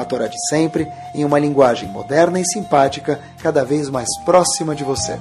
[0.00, 4.84] a Torá de sempre, em uma linguagem moderna e simpática, cada vez mais próxima de
[4.84, 5.18] você.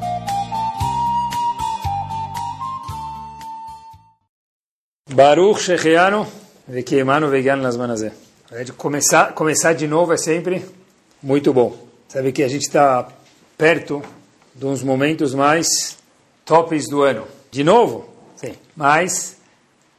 [5.11, 6.25] Baruch Shechianu,
[6.67, 8.13] Vekiemanu Vegan Lasmanazé.
[8.77, 10.65] Começar, começar de novo é sempre
[11.21, 11.75] muito bom.
[12.07, 13.07] Sabe que a gente está
[13.57, 14.01] perto
[14.55, 15.97] de uns momentos mais
[16.45, 17.27] tops do ano.
[17.51, 18.07] De novo?
[18.35, 18.55] Sim.
[18.75, 19.37] Mas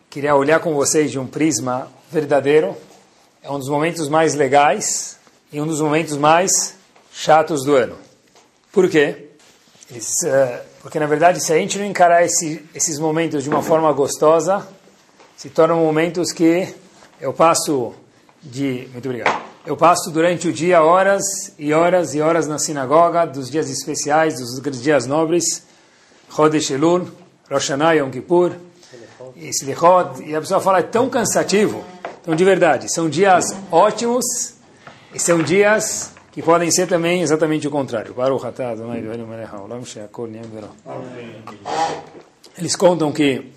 [0.09, 2.76] queria olhar com vocês de um prisma verdadeiro,
[3.42, 5.16] é um dos momentos mais legais
[5.50, 6.74] e um dos momentos mais
[7.12, 7.96] chatos do ano.
[8.70, 9.28] Por quê?
[9.90, 13.90] Uh, porque, na verdade, se a gente não encarar esse, esses momentos de uma forma
[13.92, 14.66] gostosa,
[15.37, 16.73] se tornam momentos que
[17.20, 17.95] eu passo
[18.42, 18.88] de...
[18.92, 19.43] Muito obrigado.
[19.65, 21.22] Eu passo durante o dia horas
[21.59, 25.65] e horas e horas na sinagoga, dos dias especiais, dos dias nobres,
[26.70, 27.09] Elul,
[27.50, 28.52] Rosh Hashanah, Yom Kippur,
[29.37, 31.84] Slichot, e a pessoa fala, é tão cansativo
[32.23, 34.24] então, de verdade, são dias ótimos
[35.15, 38.15] e são dias que podem ser também exatamente o contrário.
[42.59, 43.51] Eles contam que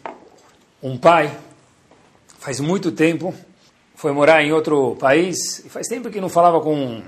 [0.82, 1.36] um pai,
[2.40, 3.34] faz muito tempo,
[3.96, 7.04] foi morar em outro país e faz tempo que não falava com,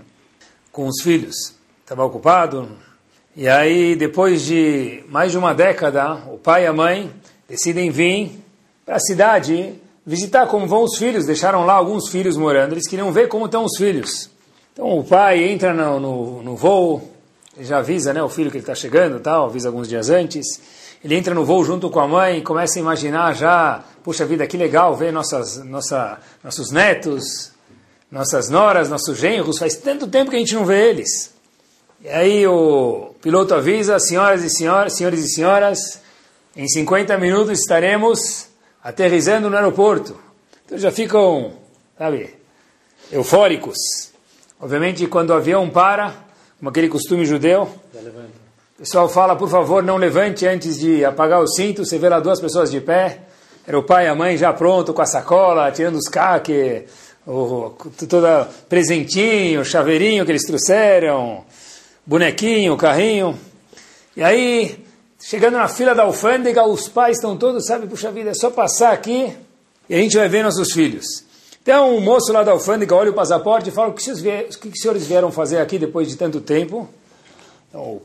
[0.71, 1.55] com os filhos.
[1.81, 2.69] Estava ocupado.
[3.35, 7.11] E aí, depois de mais de uma década, o pai e a mãe
[7.47, 8.43] decidem vir
[8.85, 9.75] para a cidade
[10.05, 13.63] visitar como vão os filhos, deixaram lá alguns filhos morando, eles queriam ver como estão
[13.65, 14.29] os filhos.
[14.71, 17.11] Então o pai entra no, no, no voo,
[17.59, 20.45] já avisa né, o filho que ele está chegando, tal, avisa alguns dias antes.
[21.03, 24.45] Ele entra no voo junto com a mãe e começa a imaginar já, puxa vida,
[24.45, 27.51] que legal ver nossas, nossa, nossos netos,
[28.11, 31.33] nossas noras, nossos genros, faz tanto tempo que a gente não vê eles.
[32.01, 36.01] E aí o piloto avisa, senhoras e senhores, senhores e senhoras,
[36.55, 38.47] em 50 minutos estaremos
[38.85, 40.15] aterrizando no aeroporto.
[40.63, 41.53] Então já ficam,
[41.97, 42.35] sabe,
[43.11, 43.75] eufóricos.
[44.61, 46.13] Obviamente, quando o avião para,
[46.59, 51.47] como aquele costume judeu, o pessoal fala, por favor, não levante antes de apagar o
[51.47, 51.83] cinto.
[51.83, 53.21] Você vê lá duas pessoas de pé.
[53.65, 56.83] Era o pai e a mãe já pronto com a sacola, tirando os caques,
[58.07, 61.43] todo presentinho, chaveirinho que eles trouxeram,
[62.05, 63.35] bonequinho, carrinho.
[64.15, 64.84] E aí
[65.27, 68.93] Chegando na fila da alfândega, os pais estão todos, sabe, puxa vida, é só passar
[68.93, 69.35] aqui
[69.89, 71.25] e a gente vai ver nossos filhos.
[71.63, 74.59] Então, o moço lá da alfândega olha o passaporte e fala, o que, vocês o
[74.59, 76.87] que os senhores vieram fazer aqui depois de tanto tempo?
[77.67, 78.01] Então,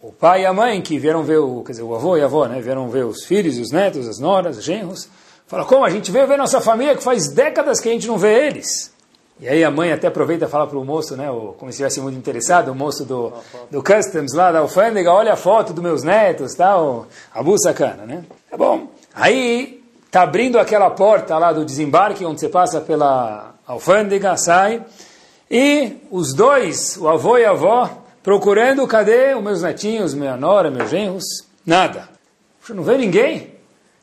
[0.00, 2.26] o pai e a mãe que vieram ver, o, quer dizer, o avô e a
[2.26, 5.08] avó, né, vieram ver os filhos, os netos, as noras, os genros,
[5.48, 8.16] fala, como, a gente veio ver nossa família que faz décadas que a gente não
[8.16, 8.92] vê eles.
[9.40, 11.98] E aí a mãe até aproveita e fala para o moço, né, como se estivesse
[12.00, 13.32] muito interessado, o moço do,
[13.70, 18.22] do Customs lá da alfândega, olha a foto dos meus netos, tal, abu sacana, né?
[18.50, 18.88] Tá bom.
[19.14, 24.84] Aí tá abrindo aquela porta lá do desembarque, onde você passa pela alfândega, sai,
[25.50, 27.88] e os dois, o avô e a avó,
[28.22, 31.24] procurando, cadê os meus netinhos, minha nora, meus genros?
[31.64, 32.10] Nada.
[32.68, 33.59] Não vê ninguém?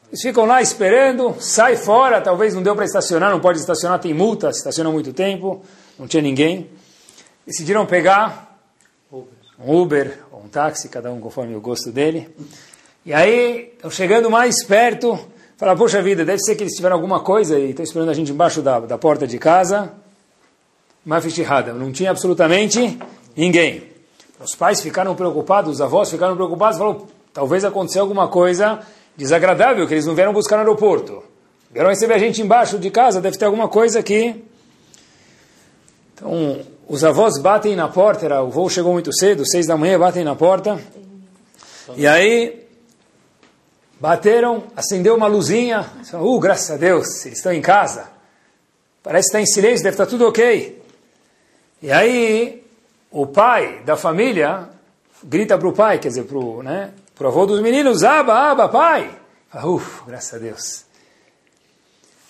[0.10, 4.14] Eles ficam lá esperando, sai fora, talvez não deu para estacionar, não pode estacionar, tem
[4.14, 5.62] multa, estaciona muito tempo,
[6.00, 6.70] não tinha ninguém.
[7.46, 8.58] Decidiram pegar
[9.12, 12.34] um Uber ou um táxi, cada um conforme o gosto dele.
[13.06, 15.20] E aí, estão chegando mais perto,
[15.58, 18.32] fala, poxa vida, deve ser que eles tiveram alguma coisa e estão esperando a gente
[18.32, 19.92] embaixo da, da porta de casa.
[21.38, 22.98] Errada, não tinha absolutamente
[23.36, 23.84] ninguém.
[24.40, 28.82] Os pais ficaram preocupados, os avós ficaram preocupados, falaram, talvez aconteceu alguma coisa
[29.18, 31.24] desagradável que eles não vieram buscar no aeroporto.
[31.72, 34.46] Vieram receber a gente embaixo de casa, deve ter alguma coisa aqui.
[36.14, 40.00] Então, os avós batem na porta, era, o voo chegou muito cedo, seis da manhã,
[40.00, 40.80] batem na porta.
[41.96, 42.68] E aí,
[44.00, 45.86] bateram, acendeu uma luzinha.
[46.14, 48.08] Uh, graças a Deus, eles estão em casa.
[49.04, 50.82] Parece que está em silêncio, deve estar tudo ok.
[51.82, 52.64] E aí,
[53.12, 54.70] o pai da família
[55.24, 58.70] grita para o pai, quer dizer, para o né, Pro avô dos meninos, aba, aba,
[58.70, 59.10] pai.
[59.50, 60.86] Fala, Uf, graças a Deus.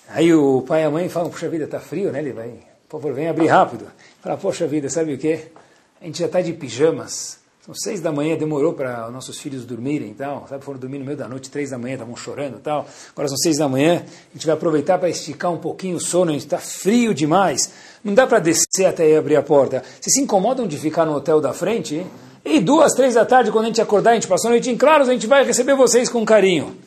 [0.07, 2.19] Aí o pai e a mãe falam, puxa vida, está frio, né?
[2.19, 2.51] Ele vai,
[2.87, 3.85] por favor, vem abrir rápido.
[4.21, 5.47] Fala, poxa vida, sabe o quê?
[6.01, 10.11] A gente já está de pijamas, São seis da manhã, demorou para nossos filhos dormirem
[10.11, 10.47] e tal.
[10.47, 12.87] Sabe, foram dormir no meio da noite, três da manhã, estavam chorando e tal.
[13.11, 16.29] Agora são seis da manhã, a gente vai aproveitar para esticar um pouquinho o sono,
[16.29, 17.73] a gente está frio demais.
[18.01, 19.83] Não dá para descer até abrir a porta.
[19.99, 22.07] Vocês se incomodam de ficar no hotel da frente?
[22.49, 24.77] E duas, três da tarde, quando a gente acordar, a gente passou a noite em
[24.77, 26.77] claros, a gente vai receber vocês com carinho.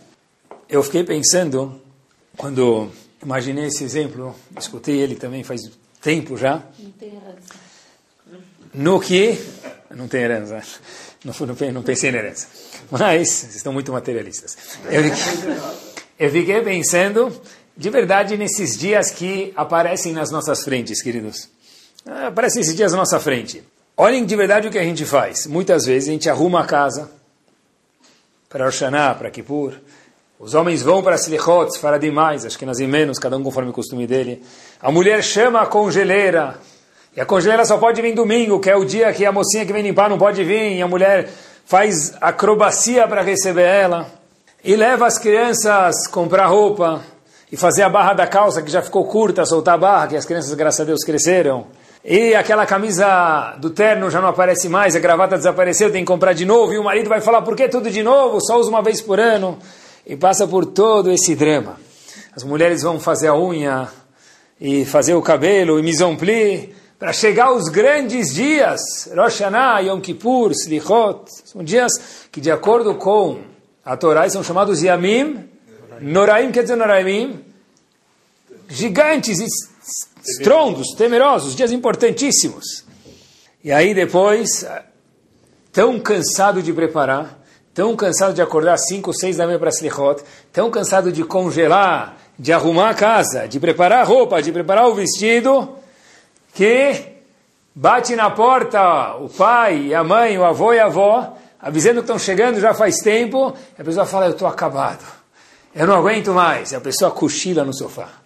[0.67, 1.79] Eu fiquei pensando,
[2.35, 2.91] quando
[3.23, 5.61] imaginei esse exemplo, escutei ele também faz
[6.01, 6.63] tempo já.
[6.79, 7.55] Não tem herança.
[8.73, 9.39] No que.
[9.95, 10.63] Não tem herança.
[11.23, 12.49] Não, não, não pensei na herança.
[12.91, 14.57] Mas, vocês estão muito materialistas.
[14.91, 15.55] Eu fiquei,
[16.19, 17.43] eu fiquei pensando,
[17.77, 21.51] de verdade, nesses dias que aparecem nas nossas frentes, queridos.
[22.07, 23.63] Ah, aparecem esses dias na nossa frente.
[24.03, 25.47] Olhem de verdade o que a gente faz.
[25.47, 27.11] Muitas vezes a gente arruma a casa
[28.49, 29.75] para Oxaná, para Kippur.
[30.39, 33.75] Os homens vão para Silichot, para demais, acho que nas menos, cada um conforme o
[33.75, 34.43] costume dele.
[34.81, 36.57] A mulher chama a congeleira.
[37.15, 39.73] E a congeleira só pode vir domingo, que é o dia que a mocinha que
[39.75, 40.79] vem limpar não pode vir.
[40.79, 41.29] E a mulher
[41.67, 44.11] faz acrobacia para receber ela.
[44.65, 47.03] E leva as crianças comprar roupa.
[47.53, 50.25] E fazer a barra da calça, que já ficou curta, soltar a barra, que as
[50.25, 51.67] crianças, graças a Deus, cresceram.
[52.05, 56.33] E aquela camisa do terno já não aparece mais, a gravata desapareceu, tem que comprar
[56.33, 56.73] de novo.
[56.73, 58.41] E o marido vai falar, por que tudo de novo?
[58.41, 59.59] Só usa uma vez por ano.
[60.07, 61.79] E passa por todo esse drama.
[62.35, 63.89] As mulheres vão fazer a unha
[64.61, 69.81] e fazer o cabelo e mise en pli para chegar os grandes dias, Rosh Hashanah,
[69.81, 71.25] Yom Kippur, Slichot.
[71.47, 71.93] São dias
[72.31, 73.39] que, de acordo com
[73.85, 75.49] a Torá, são chamados Yamim,
[76.01, 77.43] Noraim, quer dizer Noraim,
[78.69, 79.39] gigantes
[80.25, 82.85] estrondos, temerosos, dias importantíssimos.
[83.63, 84.67] E aí depois,
[85.73, 87.39] tão cansado de preparar,
[87.75, 90.23] tão cansado de acordar 5, 6 da manhã para Slichot,
[90.53, 94.95] tão cansado de congelar, de arrumar a casa, de preparar a roupa, de preparar o
[94.95, 95.77] vestido,
[96.55, 96.95] que
[97.75, 102.19] bate na porta o pai, a mãe, o avô e a avó, avisando que estão
[102.19, 105.05] chegando já faz tempo, a pessoa fala, eu estou acabado,
[105.75, 108.20] eu não aguento mais, e a pessoa cochila no sofá.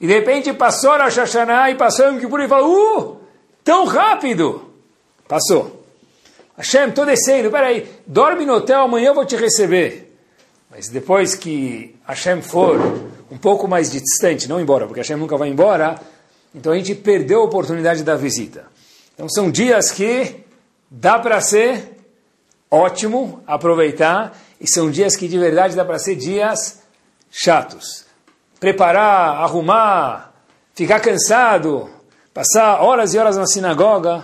[0.00, 3.20] E de repente passou a Hashanah e passou o Kippur e falou, uh,
[3.62, 4.68] tão rápido.
[5.28, 5.84] Passou.
[6.56, 10.12] Hashem, estou descendo, peraí, dorme no hotel, amanhã eu vou te receber.
[10.70, 12.78] Mas depois que Hashem for
[13.30, 16.00] um pouco mais distante, não embora, porque Hashem nunca vai embora,
[16.54, 18.66] então a gente perdeu a oportunidade da visita.
[19.14, 20.36] Então são dias que
[20.90, 21.90] dá para ser
[22.70, 26.80] ótimo aproveitar, e são dias que de verdade dá para ser dias
[27.30, 28.11] chatos
[28.62, 30.32] preparar, arrumar,
[30.72, 31.90] ficar cansado,
[32.32, 34.22] passar horas e horas na sinagoga.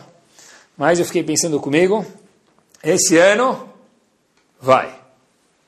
[0.76, 2.06] Mas eu fiquei pensando comigo,
[2.80, 3.68] esse ano
[4.60, 4.94] vai.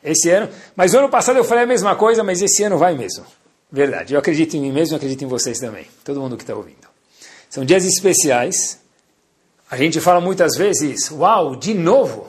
[0.05, 2.97] Esse ano, mas no ano passado eu falei a mesma coisa, mas esse ano vai
[2.97, 3.27] mesmo.
[3.73, 6.55] Verdade, eu acredito em mim mesmo, eu acredito em vocês também, todo mundo que está
[6.55, 6.89] ouvindo.
[7.49, 8.79] São dias especiais.
[9.69, 12.29] A gente fala muitas vezes, uau, de novo.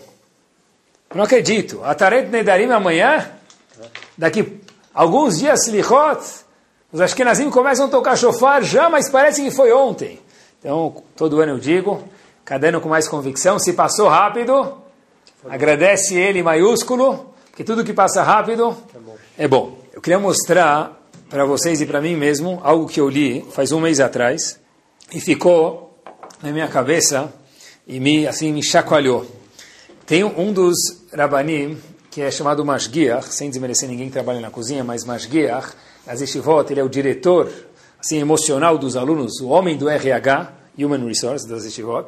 [1.08, 1.84] Eu não acredito.
[1.84, 3.30] A Taret Nedarim amanhã,
[4.18, 4.60] daqui
[4.94, 6.22] Alguns dias Slichot,
[6.92, 10.20] os Ashkenazim começam a tocar shofar já, mas parece que foi ontem.
[10.60, 12.04] Então, todo ano eu digo,
[12.44, 14.74] cada ano com mais convicção, se passou rápido,
[15.50, 18.76] agradece ele maiúsculo, que tudo que passa rápido
[19.38, 19.78] é bom.
[19.94, 21.00] Eu queria mostrar
[21.30, 24.60] para vocês e para mim mesmo algo que eu li faz um mês atrás
[25.14, 25.98] e ficou
[26.44, 27.32] na minha cabeça
[27.88, 29.26] e me assim me chacoalhou.
[30.06, 30.76] Tem um dos
[31.14, 31.78] rabanim
[32.12, 35.70] que é chamado Mashgiach, sem desmerecer ninguém que trabalha na cozinha, mas Mashgiach,
[36.06, 37.50] as Yeshivot, ele é o diretor
[37.98, 42.08] assim, emocional dos alunos, o homem do RH, Human Resource, das Yeshivot.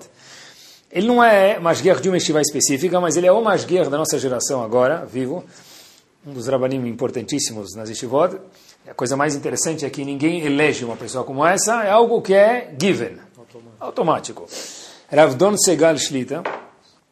[0.91, 4.19] Ele não é Mashgiach de uma Yeshiva específica, mas ele é o Mashgiach da nossa
[4.19, 5.45] geração agora, vivo,
[6.27, 8.37] um dos rabanim importantíssimos nas Yeshivot.
[8.85, 12.33] A coisa mais interessante é que ninguém elege uma pessoa como essa, é algo que
[12.33, 13.17] é given,
[13.79, 14.41] automático.
[14.43, 14.47] automático.
[15.09, 16.43] Ravdon Segal Shlita,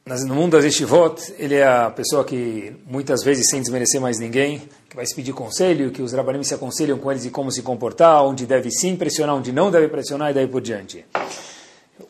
[0.05, 4.61] no mundo das yeshivot, ele é a pessoa que, muitas vezes, sem desmerecer mais ninguém,
[4.89, 7.61] que vai se pedir conselho, que os rabanim se aconselham com eles de como se
[7.61, 11.05] comportar, onde deve sim pressionar, onde não deve pressionar e daí por diante.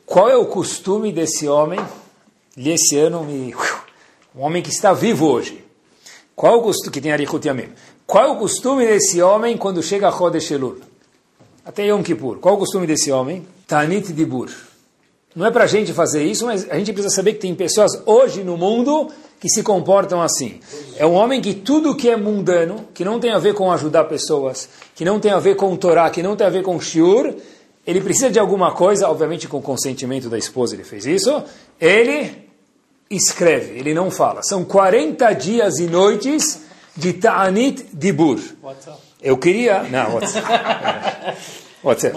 [0.05, 1.79] Qual é o costume desse homem?
[2.55, 3.53] Li esse ano, me...
[4.35, 5.63] um homem que está vivo hoje.
[6.33, 7.69] Qual é o costume, que tem Arichut Yamim.
[8.07, 10.79] Qual é o costume desse homem quando chega a Chodesh Elul?
[11.63, 12.39] Até Yom Kippur.
[12.39, 13.45] Qual é o costume desse homem?
[13.67, 14.49] Tanit Dibur
[15.35, 18.01] não é para a gente fazer isso, mas a gente precisa saber que tem pessoas
[18.05, 19.09] hoje no mundo
[19.39, 20.59] que se comportam assim.
[20.97, 24.03] É um homem que tudo que é mundano, que não tem a ver com ajudar
[24.03, 27.33] pessoas, que não tem a ver com Torá, que não tem a ver com Shiur,
[27.87, 31.43] ele precisa de alguma coisa, obviamente com o consentimento da esposa ele fez isso,
[31.79, 32.47] ele
[33.09, 34.43] escreve, ele não fala.
[34.43, 36.61] São 40 dias e noites
[36.95, 38.39] de Ta'anit Dibur.
[39.21, 39.83] Eu queria...
[39.83, 40.19] Não,
[41.83, 42.15] WhatsApp.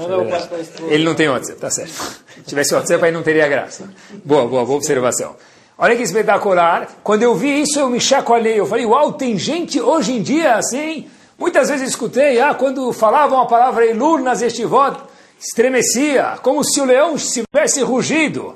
[0.88, 1.92] Ele não tem WhatsApp, tá certo.
[1.92, 3.88] Se tivesse WhatsApp aí não teria graça.
[4.24, 5.36] Boa, boa, boa observação.
[5.76, 6.98] Olha que espetacular.
[7.02, 8.58] Quando eu vi isso, eu me chacoalhei.
[8.58, 11.08] Eu falei, uau, tem gente hoje em dia assim.
[11.36, 14.96] Muitas vezes escutei, ah, quando falavam a palavra Elul nas estivot,
[15.38, 18.54] estremecia, como se o leão tivesse rugido.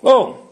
[0.00, 0.46] Bom,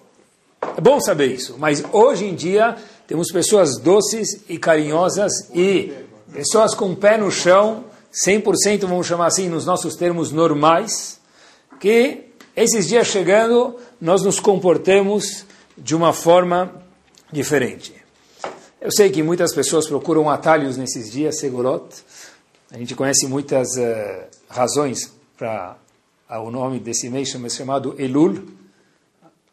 [0.76, 2.76] é bom saber isso, mas hoje em dia
[3.06, 5.92] temos pessoas doces e carinhosas e
[6.32, 11.18] pessoas com o pé no chão, 100%, vamos chamar assim, nos nossos termos normais,
[11.80, 15.44] que esses dias chegando, nós nos comportamos
[15.76, 16.82] de uma forma
[17.32, 17.92] diferente.
[18.80, 21.88] Eu sei que muitas pessoas procuram atalhos nesses dias, segurot.
[22.70, 25.76] A gente conhece muitas uh, razões para
[26.42, 28.44] o nome desse mês chamado Elul,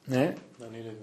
[0.07, 0.35] né?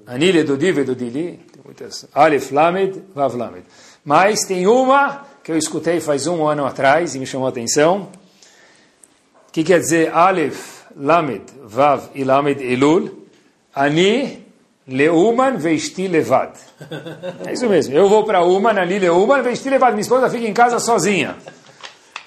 [0.07, 2.07] Anile do Dive do Dili, tem muitas.
[2.15, 3.65] Alef Lamed, Vav Lamed.
[4.05, 8.11] Mas tem uma que eu escutei faz um ano atrás e me chamou a atenção.
[9.51, 13.27] que quer dizer Alef, Lamed, Vav e Lamed Elul?
[13.75, 14.45] Ani
[14.87, 16.53] Leuman Veisti Levad.
[17.47, 17.95] É isso mesmo.
[17.95, 19.93] Eu vou para Uman, ali Leuman Veisti Levad.
[19.93, 21.35] Minha esposa fica em casa sozinha.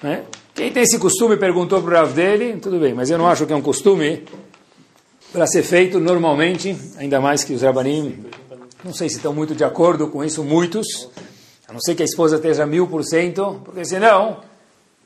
[0.02, 0.24] Né?
[0.52, 3.46] Quem tem esse costume perguntou para o Rav dele, tudo bem, mas eu não acho
[3.46, 4.24] que é um costume
[5.32, 8.24] para ser feito normalmente, ainda mais que os Rabanim,
[8.82, 11.08] não sei se estão muito de acordo com isso, muitos,
[11.72, 14.38] não ser que a esposa esteja mil por cento, porque senão,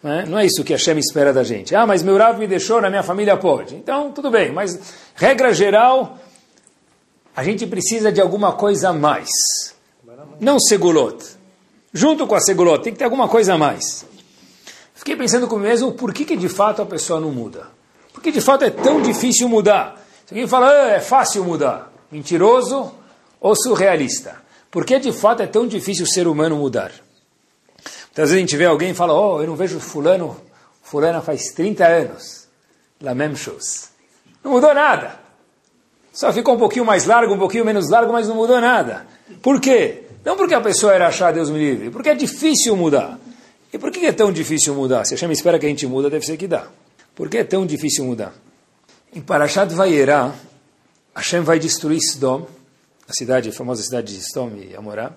[0.03, 1.75] né, não é isso que a Hashem espera da gente.
[1.75, 3.77] Ah, mas meu Rav me deixou, na minha família pode.
[3.77, 4.79] Então, tudo bem, mas
[5.15, 6.19] regra geral,
[7.35, 9.29] a gente precisa de alguma coisa a mais.
[10.41, 11.17] Não segulot.
[11.93, 14.05] Junto com a segulot, tem que ter alguma coisa a mais.
[14.95, 17.69] Fiquei pensando comigo mesmo, por que, que de fato a pessoa não muda?
[18.13, 20.03] Por que de fato é tão difícil mudar?
[20.27, 22.93] Se alguém fala, ah, é fácil mudar, mentiroso
[23.41, 24.46] ou surrealista?
[24.77, 26.93] Por que de fato é tão difícil o ser humano mudar?
[28.09, 30.37] Muitas vezes a gente vê alguém e fala, oh, eu não vejo fulano,
[30.83, 32.47] fulana faz 30 anos.
[33.01, 33.89] La même chose.
[34.45, 35.19] Não mudou nada.
[36.13, 39.07] Só ficou um pouquinho mais largo, um pouquinho menos largo, mas não mudou nada.
[39.41, 40.03] Por quê?
[40.23, 43.19] Não porque a pessoa era achar Deus me livre, porque é difícil mudar.
[43.73, 45.07] E por que é tão difícil mudar?
[45.07, 46.67] Se a Hashem espera que a gente muda, deve ser que dá.
[47.15, 48.35] Por que é tão difícil mudar?
[49.15, 50.35] Em Parashat Vayera,
[51.15, 52.47] Hashem vai destruir Sdom,
[53.09, 55.13] a cidade, a famosa cidade de Sdom e Amorá,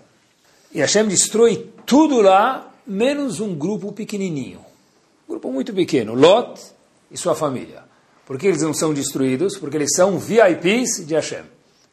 [0.71, 4.59] e Hashem destrói tudo lá, menos um grupo pequenininho.
[5.27, 6.61] Um grupo muito pequeno, Lot
[7.09, 7.83] e sua família.
[8.25, 9.57] Por que eles não são destruídos?
[9.57, 11.43] Porque eles são VIPs de Hashem.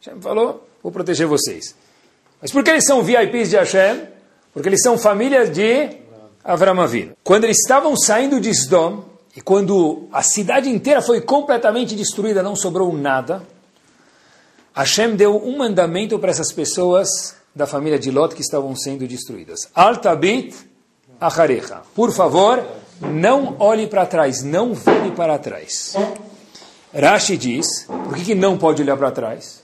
[0.00, 1.75] Hashem falou, vou proteger vocês.
[2.41, 4.03] Mas por que eles são VIPs de Hashem?
[4.53, 5.97] Porque eles são famílias de
[6.45, 7.17] Avram Avinu.
[7.25, 12.57] Quando eles estavam saindo de Sdom, e quando a cidade inteira foi completamente destruída, não
[12.57, 13.43] sobrou nada,
[14.76, 19.61] Hashem deu um mandamento para essas pessoas da família de Lot que estavam sendo destruídas.
[19.75, 20.54] Altabit
[21.18, 21.80] acharecha.
[21.95, 22.62] Por favor,
[23.00, 25.95] não olhe para trás, não vire para trás.
[26.95, 29.62] Rashi diz, por que, que não pode olhar para trás?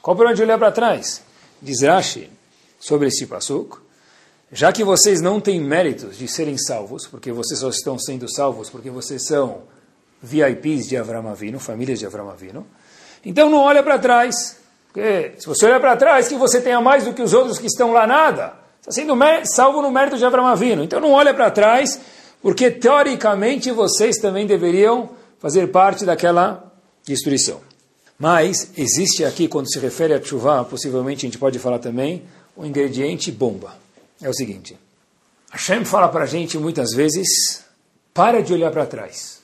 [0.00, 1.22] Qual o problema de olhar para trás?
[1.60, 2.30] Diz Rashi
[2.78, 3.82] sobre esse passuco,
[4.52, 8.70] já que vocês não têm méritos de serem salvos, porque vocês só estão sendo salvos
[8.70, 9.62] porque vocês são
[10.22, 12.64] VIPs de Avram Avinu, famílias de Avram Avinu,
[13.24, 14.56] então não olha para trás.
[14.92, 17.66] Porque se você olha para trás, que você tenha mais do que os outros que
[17.66, 18.54] estão lá, nada.
[18.80, 19.14] Está sendo
[19.44, 20.82] salvo no mérito de Avram Avinu.
[20.82, 22.00] Então não olha para trás,
[22.42, 26.72] porque teoricamente vocês também deveriam fazer parte daquela
[27.04, 27.60] destruição.
[28.18, 32.22] Mas existe aqui, quando se refere a chuva, possivelmente a gente pode falar também,
[32.56, 33.74] o ingrediente bomba
[34.20, 34.76] é o seguinte:
[35.50, 37.64] Hashem fala para a gente muitas vezes,
[38.12, 39.40] para de olhar para trás.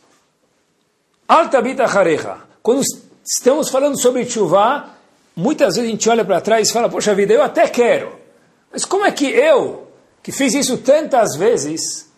[1.26, 2.38] Altabita harecha.
[2.62, 2.82] Quando
[3.28, 4.88] estamos falando sobre chuva,
[5.36, 8.12] muitas vezes a gente olha para trás e fala, poxa vida, eu até quero.
[8.72, 9.86] Mas como é que eu,
[10.22, 12.08] que fiz isso tantas vezes,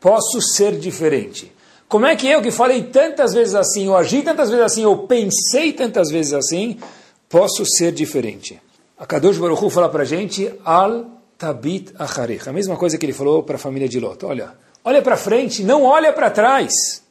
[0.00, 1.52] posso ser diferente?
[1.88, 5.06] Como é que eu, que falei tantas vezes assim, ou agi tantas vezes assim, ou
[5.06, 6.78] pensei tantas vezes assim,
[7.28, 8.60] posso ser diferente?
[8.98, 12.48] A Kadosh Baruch Hu fala para a gente, al tabit acharech.
[12.48, 14.24] A mesma coisa que ele falou para a família de Lot.
[14.24, 17.05] Olha, olha para frente, não olha para trás.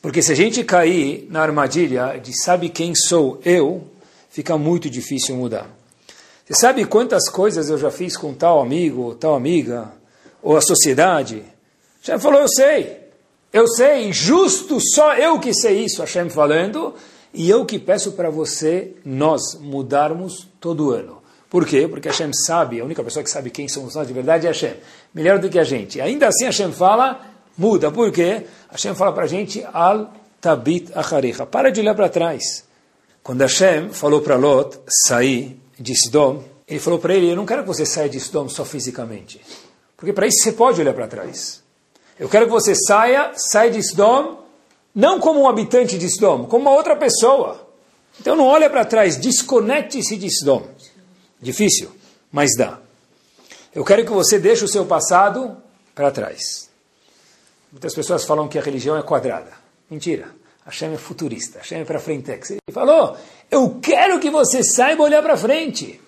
[0.00, 3.84] Porque se a gente cair na armadilha de sabe quem sou eu,
[4.30, 5.68] fica muito difícil mudar.
[6.46, 9.92] Você sabe quantas coisas eu já fiz com tal amigo, tal amiga,
[10.42, 11.42] ou a sociedade?
[12.00, 13.04] Hashem falou, eu sei.
[13.52, 16.94] Eu sei, justo só eu que sei isso, Hashem falando,
[17.32, 21.22] e eu que peço para você, nós, mudarmos todo ano.
[21.48, 21.86] Por quê?
[21.86, 24.74] Porque Hashem sabe, a única pessoa que sabe quem somos nós de verdade é Hashem.
[25.14, 26.00] Melhor do que a gente.
[26.00, 27.90] Ainda assim Hashem fala, muda.
[27.90, 28.46] Por quê?
[28.70, 31.46] Hashem fala para a gente, al tabit acharecha.
[31.46, 32.64] Para de olhar para trás.
[33.22, 37.62] Quando Hashem falou para Lot sair de Sodom, ele falou para ele, eu não quero
[37.62, 39.40] que você saia de Sodom só fisicamente.
[39.96, 41.62] Porque para isso você pode olhar para trás.
[42.18, 44.44] Eu quero que você saia, saia de Sodom,
[44.94, 47.64] não como um habitante de Sodom, como uma outra pessoa.
[48.20, 50.66] Então não olha para trás, desconecte-se de Sdom.
[51.40, 51.90] Difícil,
[52.30, 52.78] mas dá.
[53.74, 55.56] Eu quero que você deixe o seu passado
[55.94, 56.70] para trás.
[57.74, 59.50] Muitas pessoas falam que a religião é quadrada.
[59.90, 60.28] Mentira.
[60.64, 61.58] Hashem é futurista.
[61.58, 62.30] Hashem é para frente.
[62.30, 63.16] Ele falou,
[63.50, 66.00] eu quero que você saiba olhar para frente.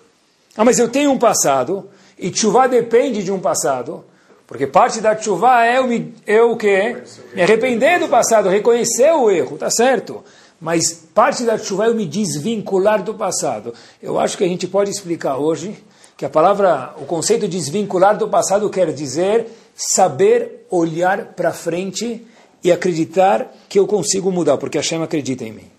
[0.55, 4.05] Ah, mas eu tenho um passado, e chuva depende de um passado,
[4.47, 7.03] porque parte da chuva é eu, me, eu o quê?
[7.35, 10.23] Me arrepender do passado, reconhecer o erro, tá certo?
[10.61, 13.73] Mas parte da chuva é eu me desvincular do passado.
[14.01, 15.83] Eu acho que a gente pode explicar hoje
[16.15, 19.47] que a palavra, o conceito de desvincular do passado quer dizer
[19.77, 22.25] saber olhar para frente
[22.63, 25.71] e acreditar que eu consigo mudar, porque Hashem acredita em mim.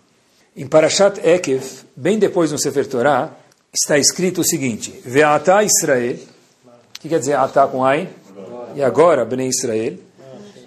[0.57, 1.65] Em Parashat Ekev,
[1.97, 3.37] bem depois no Sefer Torah,
[3.73, 6.17] está escrito o seguinte: Ve'ata Israel,
[7.01, 8.09] que quer dizer Ata com Ain?
[8.75, 9.99] E agora, Bnei Israel,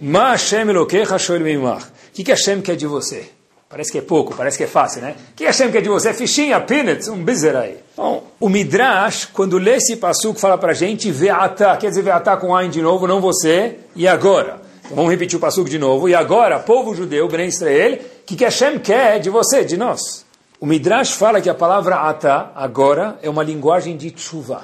[0.01, 1.85] Ma Hashem Elokecha Shoel Meimach.
[1.85, 3.29] O que, que Hashem quer de você?
[3.71, 5.15] Parece que é pouco, parece que é fácil, né?
[5.33, 6.13] Que Hashem quer de você?
[6.13, 7.77] Fichinha, peanuts, um bizer aí.
[7.95, 12.53] Bom, o Midrash, quando lê esse passuco, fala pra gente Ve'ata, quer dizer Ve'ata com
[12.53, 14.59] Ain de novo, não você, e agora.
[14.83, 16.09] Então, vamos repetir o passuco de novo.
[16.09, 20.25] E agora, povo judeu, Bnei Israel, que, que Hashem quer de você, de nós?
[20.59, 24.63] O Midrash fala que a palavra ata, agora, é uma linguagem de tshuva.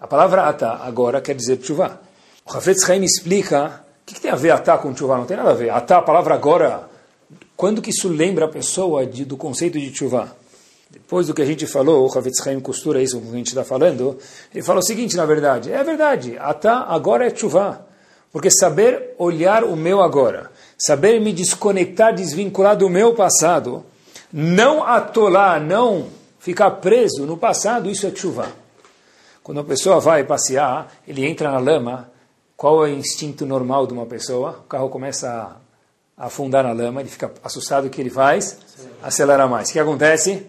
[0.00, 2.00] A palavra ata, agora, quer dizer tshuva.
[2.46, 5.16] O Hafetz Chaim explica o que, que, tem a ver ata com tshuva.
[5.16, 5.70] Não tem nada a ver.
[5.70, 6.88] Ata, a palavra agora,
[7.56, 10.36] quando que isso lembra a pessoa de, do conceito de tshuva?
[10.90, 13.62] Depois do que a gente falou, o Hafetz Chaim costura isso que a gente está
[13.62, 14.18] falando,
[14.52, 17.86] ele fala o seguinte, na verdade, é verdade, ata agora é tshuva.
[18.32, 23.84] Porque saber olhar o meu agora, saber me desconectar, desvincular do meu passado,
[24.32, 26.08] não atolar, não
[26.38, 28.48] ficar preso no passado, isso é chuva.
[29.42, 32.10] Quando a pessoa vai passear, ele entra na lama,
[32.56, 34.60] qual é o instinto normal de uma pessoa?
[34.64, 35.56] O carro começa a
[36.20, 38.58] afundar na lama, ele fica assustado, que ele faz?
[39.02, 39.70] Acelera mais.
[39.70, 40.46] O que acontece?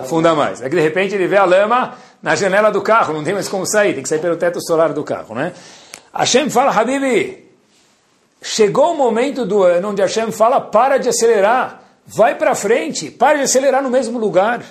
[0.00, 0.62] Afunda mais.
[0.62, 3.66] Aí de repente ele vê a lama na janela do carro, não tem mais como
[3.66, 5.52] sair, tem que sair pelo teto solar do carro, né?
[6.12, 7.50] Hashem fala, Habibi,
[8.42, 13.36] chegou o momento do ano onde Hashem fala, para de acelerar, vai para frente, para
[13.36, 14.64] de acelerar no mesmo lugar.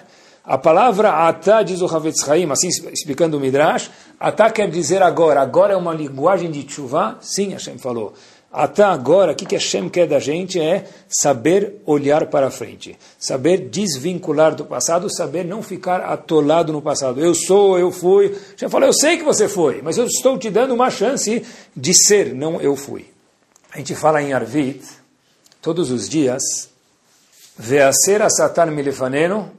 [0.43, 5.41] A palavra atá, diz o Havetz Haim, assim explicando o Midrash, atá quer dizer agora,
[5.41, 8.15] agora é uma linguagem de chuva, sim, Hashem falou.
[8.51, 14.55] Até agora, o que, Hashem quer da gente é saber olhar para frente, saber desvincular
[14.55, 17.19] do passado, saber não ficar atolado no passado.
[17.19, 18.35] Eu sou, eu fui.
[18.53, 21.93] Hashem falou, eu sei que você foi, mas eu estou te dando uma chance de
[21.93, 23.05] ser, não eu fui.
[23.71, 24.83] A gente fala em Arvit,
[25.61, 26.41] todos os dias,
[27.55, 29.58] Veaser Satan milifaneno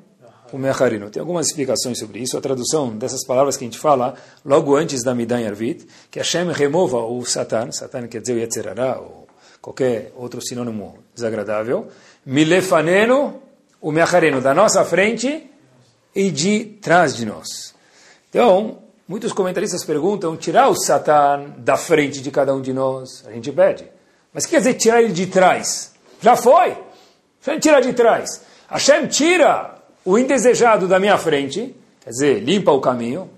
[0.53, 1.11] o Mecharino.
[1.11, 2.37] Tem algumas explicações sobre isso.
[2.37, 6.53] A tradução dessas palavras que a gente fala logo antes da Midan Arvit, que Hashem
[6.53, 9.29] remova o Satan, Satan quer dizer o Yetzerará, ou
[9.61, 11.89] qualquer outro sinônimo desagradável,
[12.25, 13.43] Milefaneno,
[13.81, 15.51] o Mecharino, da nossa frente
[16.15, 17.75] e de trás de nós.
[18.29, 23.33] Então, muitos comentaristas perguntam, tirar o Satan da frente de cada um de nós, a
[23.33, 23.85] gente pede.
[24.33, 25.93] Mas o que quer dizer tirar ele de trás?
[26.21, 26.77] Já foi!
[27.45, 28.43] Hashem tira de trás.
[28.69, 33.31] Hashem tira o indesejado da minha frente, quer dizer, limpa o caminho,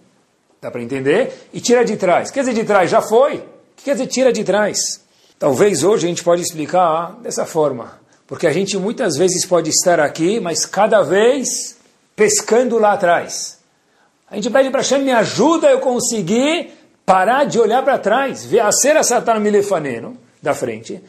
[0.61, 2.31] dá para entender, e tira de trás.
[2.31, 3.37] Quer dizer, de trás já foi?
[3.37, 3.43] O
[3.77, 5.03] que quer dizer tira de trás?
[5.39, 9.99] Talvez hoje a gente pode explicar dessa forma, porque a gente muitas vezes pode estar
[9.99, 11.77] aqui, mas cada vez
[12.15, 13.59] pescando lá atrás.
[14.31, 16.71] A gente pede para Hashem, me ajuda eu conseguir
[17.05, 21.03] parar de olhar para trás, ver a cera Satan Milefaneno, da frente,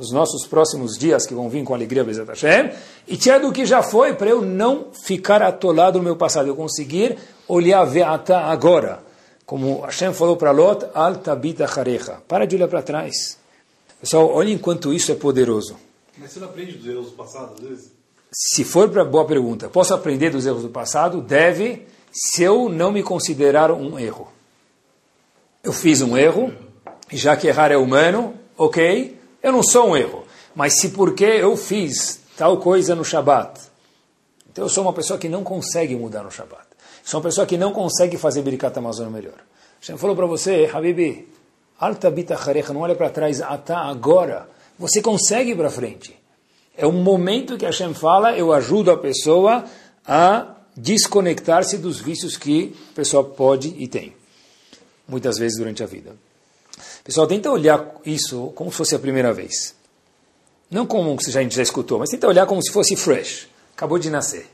[0.00, 2.70] nos nossos próximos dias que vão vir com alegria, Bezat Hashem,
[3.06, 6.56] e tirar do que já foi, para eu não ficar atolado no meu passado, eu
[6.56, 9.04] conseguir olhar Ve'ata agora.
[9.44, 12.16] Como Hashem falou para Lot, Al Tabita Harecha.
[12.26, 13.38] Para de olhar para trás.
[14.00, 15.76] Pessoal, olha enquanto isso é poderoso.
[16.16, 17.92] Mas você não aprende dos erros do passado, às vezes?
[18.32, 21.20] Se for para boa pergunta, posso aprender dos erros do passado?
[21.20, 24.32] Deve, se eu não me considerar um erro.
[25.62, 26.54] Eu fiz um erro,
[27.12, 29.19] já que errar é humano, ok?
[29.42, 30.24] Eu não sou um erro,
[30.54, 33.60] mas se porque eu fiz tal coisa no Shabat,
[34.50, 36.66] então eu sou uma pessoa que não consegue mudar no Shabat.
[37.02, 39.38] Sou uma pessoa que não consegue fazer Birkat Amazon melhor.
[39.80, 41.28] Hashem falou para você, Habibi,
[41.78, 42.38] alta bita
[42.74, 44.48] não olha para trás, ata agora.
[44.78, 46.18] Você consegue ir para frente.
[46.76, 49.64] É um momento que Hashem fala, eu ajudo a pessoa
[50.06, 54.14] a desconectar-se dos vícios que a pessoa pode e tem,
[55.08, 56.14] muitas vezes durante a vida.
[57.04, 59.74] Pessoal, tenta olhar isso como se fosse a primeira vez.
[60.70, 63.48] Não como a gente já escutou, mas tenta olhar como se fosse fresh.
[63.74, 64.46] Acabou de nascer.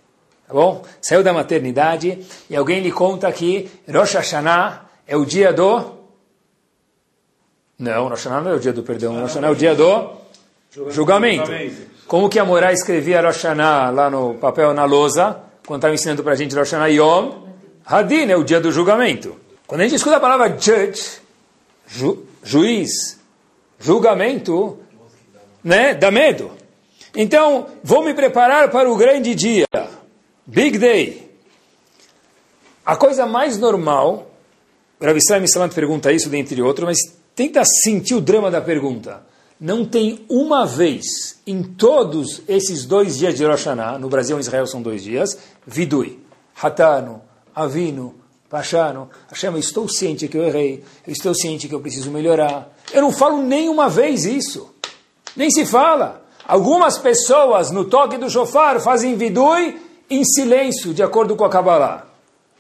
[0.47, 0.85] Tá bom?
[1.03, 5.97] Saiu da maternidade e alguém lhe conta que Rosh Hashanah é o dia do...
[7.79, 9.15] Não, Rosh Hashanah não é o dia do perdão.
[9.15, 10.11] Rosh Hashanah é o dia do
[10.89, 11.51] Julgamento.
[12.07, 16.23] Como que a Morá escrevia Rosh Hashanah lá no papel, na lousa, quando estava ensinando
[16.23, 17.47] para a gente Rosh Hashanah Yom,
[17.85, 19.37] Hadin é o dia do julgamento.
[19.67, 21.21] Quando a gente escuta a palavra judge,
[21.87, 23.19] ju, juiz,
[23.79, 24.79] julgamento,
[25.63, 26.51] né, dá medo.
[27.15, 29.67] Então, vou me preparar para o grande dia,
[30.47, 31.31] big day.
[32.85, 34.31] A coisa mais normal,
[35.01, 36.99] Rav Israel Salant pergunta isso dentre outros, mas
[37.35, 39.25] tenta sentir o drama da pergunta.
[39.59, 44.41] Não tem uma vez em todos esses dois dias de Rosh Hashanah, no Brasil e
[44.41, 46.21] Israel são dois dias, vidui,
[46.63, 47.23] hatano,
[47.55, 48.15] avino,
[48.49, 52.69] pachano, Hashem, eu estou ciente que eu errei, eu estou ciente que eu preciso melhorar.
[52.93, 54.75] Eu não falo nem uma vez isso,
[55.37, 56.25] nem se fala.
[56.47, 62.07] Algumas pessoas no toque do shofar fazem vidui em silêncio, de acordo com a Kabbalah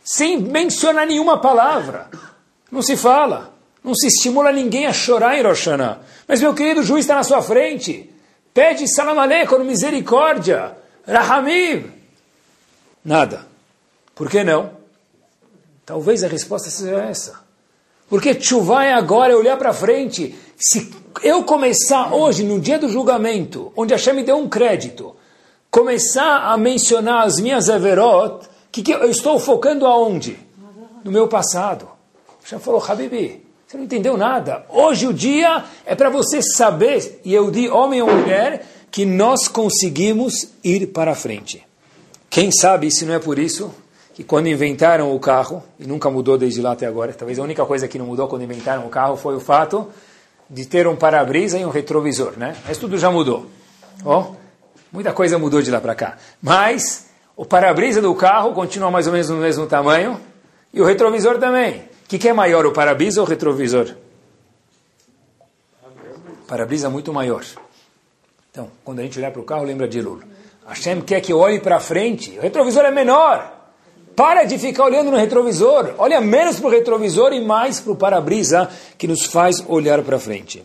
[0.07, 2.09] sem mencionar nenhuma palavra.
[2.70, 3.53] Não se fala.
[3.83, 5.66] Não se estimula ninguém a chorar em Rosh.
[6.29, 8.09] Mas, meu querido, juiz está na sua frente.
[8.55, 10.77] Pede salam aleikum, misericórdia.
[11.07, 11.90] Rahamim.
[13.05, 13.46] Nada.
[14.14, 14.75] Por que não?
[15.87, 17.40] Talvez a resposta seja essa.
[18.09, 20.35] Porque chuva é agora, é olhar para frente.
[20.59, 25.16] Se eu começar hoje, no dia do julgamento, onde Hashem me deu um crédito,
[25.70, 28.46] começar a mencionar as minhas averot,
[28.77, 30.38] que, que eu estou focando aonde?
[31.03, 31.88] No meu passado.
[32.44, 34.66] Já falou, Habibi, você não entendeu nada.
[34.68, 39.49] Hoje o dia é para você saber, e eu digo, homem ou mulher, que nós
[39.49, 41.66] conseguimos ir para frente.
[42.29, 43.72] Quem sabe se não é por isso
[44.16, 47.66] que quando inventaram o carro, e nunca mudou desde lá até agora, talvez a única
[47.66, 49.90] coisa que não mudou quando inventaram o carro foi o fato
[50.48, 52.57] de ter um para-brisa e um retrovisor, né?
[52.66, 53.44] Mas tudo já mudou.
[54.02, 54.35] Oh,
[54.90, 56.16] muita coisa mudou de lá para cá.
[56.40, 60.18] Mas o para-brisa do carro continua mais ou menos no mesmo tamanho
[60.72, 61.81] e o retrovisor também.
[61.81, 63.90] O que, que é maior, o para-brisa ou o retrovisor?
[66.48, 67.44] Para-brisa muito maior.
[68.50, 70.22] Então, quando a gente olhar para o carro, lembra de Lula.
[70.66, 72.38] Hashem quer que olhe para frente.
[72.38, 73.56] O retrovisor é menor.
[74.16, 75.94] Para de ficar olhando no retrovisor.
[75.98, 80.18] Olha menos para o retrovisor e mais para o para-brisa que nos faz olhar para
[80.18, 80.64] frente.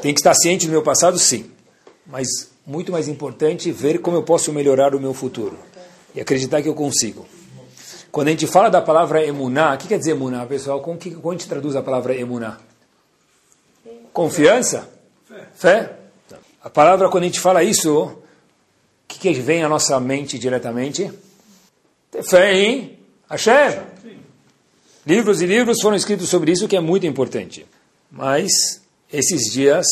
[0.00, 1.50] Tem que estar ciente do meu passado, sim.
[2.06, 5.58] Mas muito mais importante ver como eu posso melhorar o meu futuro
[6.14, 7.26] e acreditar que eu consigo.
[8.10, 10.80] Quando a gente fala da palavra emuná, o que quer dizer emuná, pessoal?
[10.80, 12.58] Como, que, como a gente traduz a palavra emuná?
[14.12, 14.88] Confiança?
[15.54, 15.96] Fé?
[16.62, 18.22] A palavra, quando a gente fala isso, o
[19.06, 21.10] que, que vem à nossa mente diretamente?
[22.10, 23.82] Ter fé em Hashem.
[25.06, 27.66] Livros e livros foram escritos sobre isso, que é muito importante.
[28.10, 29.86] Mas, esses dias,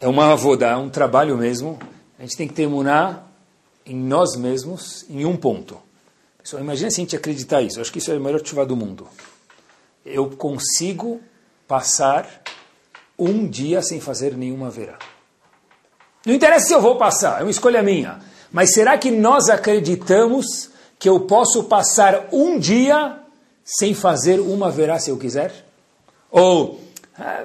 [0.00, 1.78] é uma avodá, é um trabalho mesmo.
[2.18, 3.30] A gente tem que terminar
[3.84, 5.78] em nós mesmos, em um ponto.
[6.42, 7.78] Pessoal, imagina se a gente acreditar isso.
[7.78, 9.08] Eu acho que isso é o melhor ativar do mundo.
[10.04, 11.20] Eu consigo
[11.66, 12.42] passar
[13.18, 14.98] um dia sem fazer nenhuma verá.
[16.24, 18.20] Não interessa se eu vou passar, é uma escolha minha.
[18.54, 23.18] Mas será que nós acreditamos que eu posso passar um dia
[23.64, 25.66] sem fazer uma verá se eu quiser?
[26.30, 26.78] Ou
[27.18, 27.44] ah,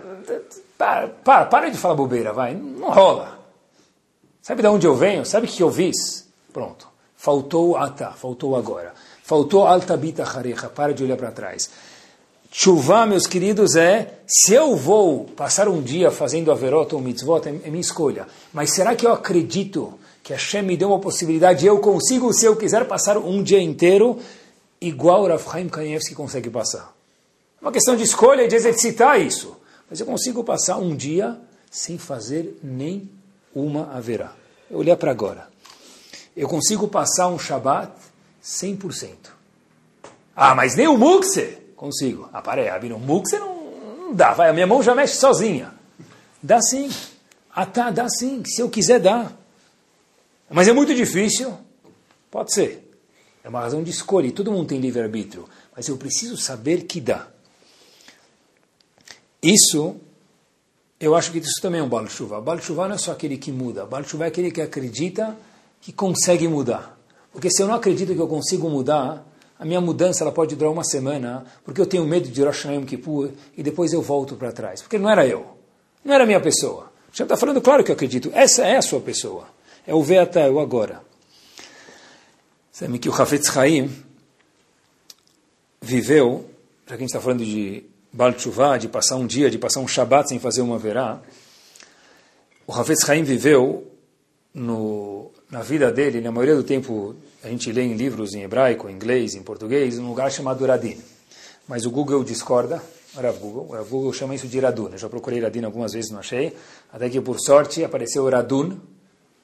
[0.77, 2.53] para, para, para de falar bobeira, vai.
[2.53, 3.39] Não rola.
[4.39, 5.25] Sabe de onde eu venho?
[5.25, 6.27] Sabe o que eu fiz?
[6.53, 6.87] Pronto.
[7.17, 8.93] Faltou ata, faltou agora.
[9.23, 11.71] Faltou altabita harecha, para de olhar para trás.
[12.51, 17.49] Chuvá, meus queridos, é se eu vou passar um dia fazendo averota ou mitzvot, é,
[17.49, 18.27] é minha escolha.
[18.53, 19.98] Mas será que eu acredito
[20.29, 24.19] que Hashem me deu uma possibilidade eu consigo, se eu quiser, passar um dia inteiro
[24.79, 26.93] igual Rav Chaim Kanievski consegue passar?
[27.59, 29.57] É uma questão de escolha e de exercitar isso.
[29.89, 31.35] Mas eu consigo passar um dia
[31.71, 33.09] sem fazer nem
[33.55, 34.35] uma haverá.
[34.69, 35.47] Eu olhar para agora.
[36.37, 37.91] Eu consigo passar um Shabat
[38.43, 39.09] 100%.
[40.35, 41.57] Ah, mas nem o Mukse?
[41.75, 42.29] Consigo.
[42.31, 43.55] Ah, para aí, o Mukse não,
[43.97, 44.33] não dá.
[44.33, 45.73] Vai, a minha mão já mexe sozinha.
[46.41, 46.87] Dá sim.
[47.51, 48.43] Ah, tá, dá sim.
[48.45, 49.38] Se eu quiser, dá.
[50.49, 51.53] Mas é muito difícil?
[52.31, 52.89] Pode ser.
[53.43, 54.31] É uma razão de escolha.
[54.31, 55.47] Todo mundo tem livre-arbítrio.
[55.75, 57.27] Mas eu preciso saber que dá.
[59.41, 59.95] Isso,
[60.99, 63.85] eu acho que isso também é um Baal Tshuva não é só aquele que muda.
[63.85, 65.37] Baal é aquele que acredita
[65.79, 66.99] que consegue mudar.
[67.31, 69.25] Porque se eu não acredito que eu consigo mudar,
[69.57, 72.85] a minha mudança ela pode durar uma semana, porque eu tenho medo de Rosh Hashanah
[72.85, 74.81] Kippur e depois eu volto para trás.
[74.81, 75.45] Porque não era eu.
[76.03, 76.91] Não era a minha pessoa.
[77.13, 78.29] Já está falando claro que eu acredito.
[78.33, 79.47] Essa é a sua pessoa.
[79.85, 81.01] É o Veata, é o agora.
[82.71, 83.89] Sabe que o Hafetz Haim
[85.81, 86.49] viveu,
[86.87, 89.79] já que a gente está falando de Baal Tshuva, de passar um dia, de passar
[89.79, 91.21] um Shabat sem fazer uma verá,
[92.65, 93.91] o Hafetz Haim viveu
[94.53, 98.89] no, na vida dele, na maioria do tempo a gente lê em livros em hebraico,
[98.89, 100.97] em inglês, em português, num lugar chamado Radin.
[101.67, 102.81] Mas o Google discorda,
[103.15, 103.79] o Rav Google.
[103.79, 104.89] O Google chama isso de Radun.
[104.91, 106.55] Eu já procurei Radin algumas vezes, não achei.
[106.91, 108.77] Até que, por sorte, apareceu Radun,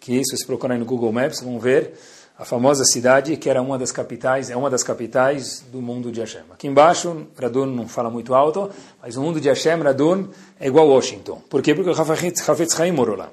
[0.06, 1.94] que isso, se procurarem no Google Maps, vão ver
[2.38, 6.20] a famosa cidade que era uma das capitais, é uma das capitais do mundo de
[6.20, 6.44] Hashem.
[6.52, 8.70] Aqui embaixo, Radun não fala muito alto,
[9.02, 10.28] mas o mundo de Hashem, Radun,
[10.60, 11.42] é igual a Washington.
[11.50, 11.74] Por quê?
[11.74, 13.32] Porque o Hafetz Haim morou lá.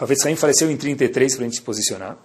[0.00, 2.16] Hafetz Haim faleceu em 33 para a gente se posicionar.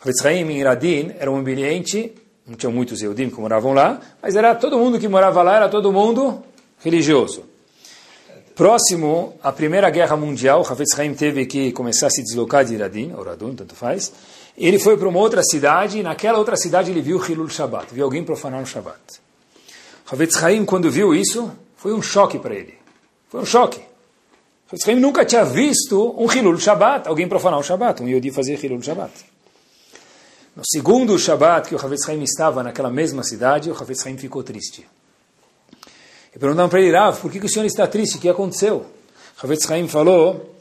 [0.00, 4.34] Hafetz Haim em Radin era um ambiente, não tinha muitos Eudim que moravam lá, mas
[4.34, 6.42] era todo mundo que morava lá, era todo mundo
[6.82, 7.44] religioso.
[8.56, 13.12] Próximo à Primeira Guerra Mundial, Hafetz Haim teve que começar a se deslocar de Radin,
[13.14, 14.10] ou Radun, tanto faz,
[14.56, 18.02] ele foi para uma outra cidade, e naquela outra cidade ele viu Hilul Shabbat, viu
[18.02, 18.98] alguém profanar o Shabbat.
[20.10, 22.78] Havetz Haim, quando viu isso, foi um choque para ele.
[23.28, 23.78] Foi um choque.
[24.68, 28.58] Havetz Haim nunca tinha visto um Hilul Shabbat, alguém profanar o Shabbat, um Yodi fazer
[28.64, 29.12] Hilul Shabbat.
[30.56, 34.42] No segundo Shabbat que o Havetz Haim estava naquela mesma cidade, o Havetz Haim ficou
[34.42, 34.86] triste.
[36.36, 38.18] E perguntaram para ele, Rav, por que, que o senhor está triste?
[38.18, 38.84] O que aconteceu?
[39.42, 40.54] Havetz Haim falou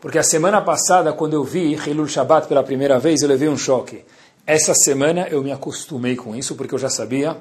[0.00, 3.58] porque a semana passada, quando eu vi Hilul Shabbat pela primeira vez, eu levei um
[3.58, 4.04] choque.
[4.46, 7.36] Essa semana eu me acostumei com isso, porque eu já sabia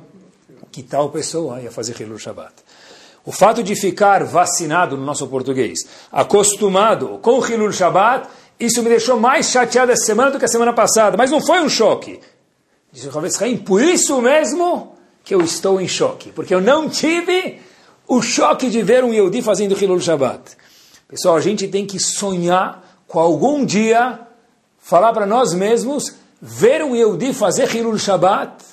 [0.72, 2.54] que tal pessoa ia fazer Hilul Shabbat.
[3.24, 5.78] O fato de ficar vacinado, no nosso português,
[6.12, 8.28] acostumado com Hilul Shabbat,
[8.60, 11.16] isso me deixou mais chateado essa semana do que a semana passada.
[11.16, 12.20] Mas não foi um choque.
[12.92, 16.32] Disse Ravetz Haim, por isso mesmo que eu estou em choque.
[16.32, 17.60] Porque eu não tive
[18.08, 20.58] o choque de ver um Yehudi fazendo Hilul Shabbat.
[21.08, 24.20] Pessoal, a gente tem que sonhar com algum dia
[24.80, 28.64] falar para nós mesmos, ver um Yehudi fazer Hilul Shabbat,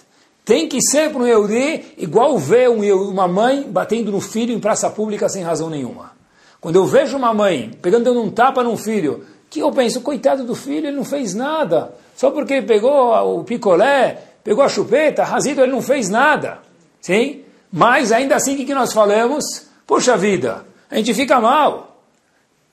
[0.44, 4.60] tem que ser para um Yehudi igual ver um, uma mãe batendo no filho em
[4.60, 6.12] praça pública sem razão nenhuma.
[6.60, 10.54] Quando eu vejo uma mãe pegando um tapa num filho, que eu penso, coitado do
[10.54, 11.94] filho, ele não fez nada.
[12.16, 16.60] Só porque ele pegou o picolé, pegou a chupeta, razito, ele não fez nada.
[17.00, 17.41] Sim?
[17.72, 19.44] Mas ainda assim, o que nós falamos?
[19.86, 21.92] Poxa vida, a gente fica mal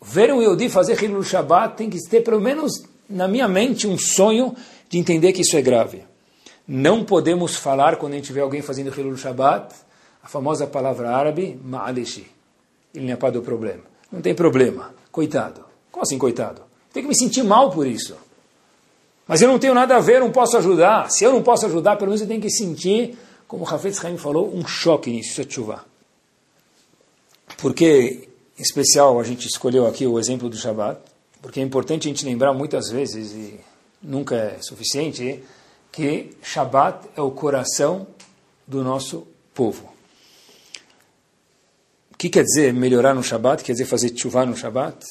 [0.01, 3.97] ver um Yehudi fazer Hilul Shabbat tem que ter, pelo menos na minha mente, um
[3.97, 4.55] sonho
[4.89, 6.03] de entender que isso é grave.
[6.67, 9.73] Não podemos falar, quando a gente vê alguém fazendo Hilul Shabbat,
[10.21, 12.29] a famosa palavra árabe, ma'aleshi.
[12.93, 13.83] Ele não é para do problema.
[14.11, 14.93] Não tem problema.
[15.11, 15.63] Coitado.
[15.91, 16.61] Como assim, coitado?
[16.93, 18.15] Tem que me sentir mal por isso.
[19.27, 21.09] Mas eu não tenho nada a ver, não posso ajudar.
[21.09, 23.17] Se eu não posso ajudar, pelo menos eu tenho que sentir,
[23.49, 25.85] como o Hafez Haim falou, um choque nisso, isso é chuva.
[27.57, 30.99] Porque em especial, a gente escolheu aqui o exemplo do Shabat,
[31.41, 33.57] porque é importante a gente lembrar muitas vezes, e
[34.03, 35.41] nunca é suficiente,
[35.93, 38.05] que Shabat é o coração
[38.67, 39.89] do nosso povo.
[42.11, 43.63] O que quer dizer melhorar no Shabat?
[43.63, 45.05] Quer dizer fazer chuva no Shabat?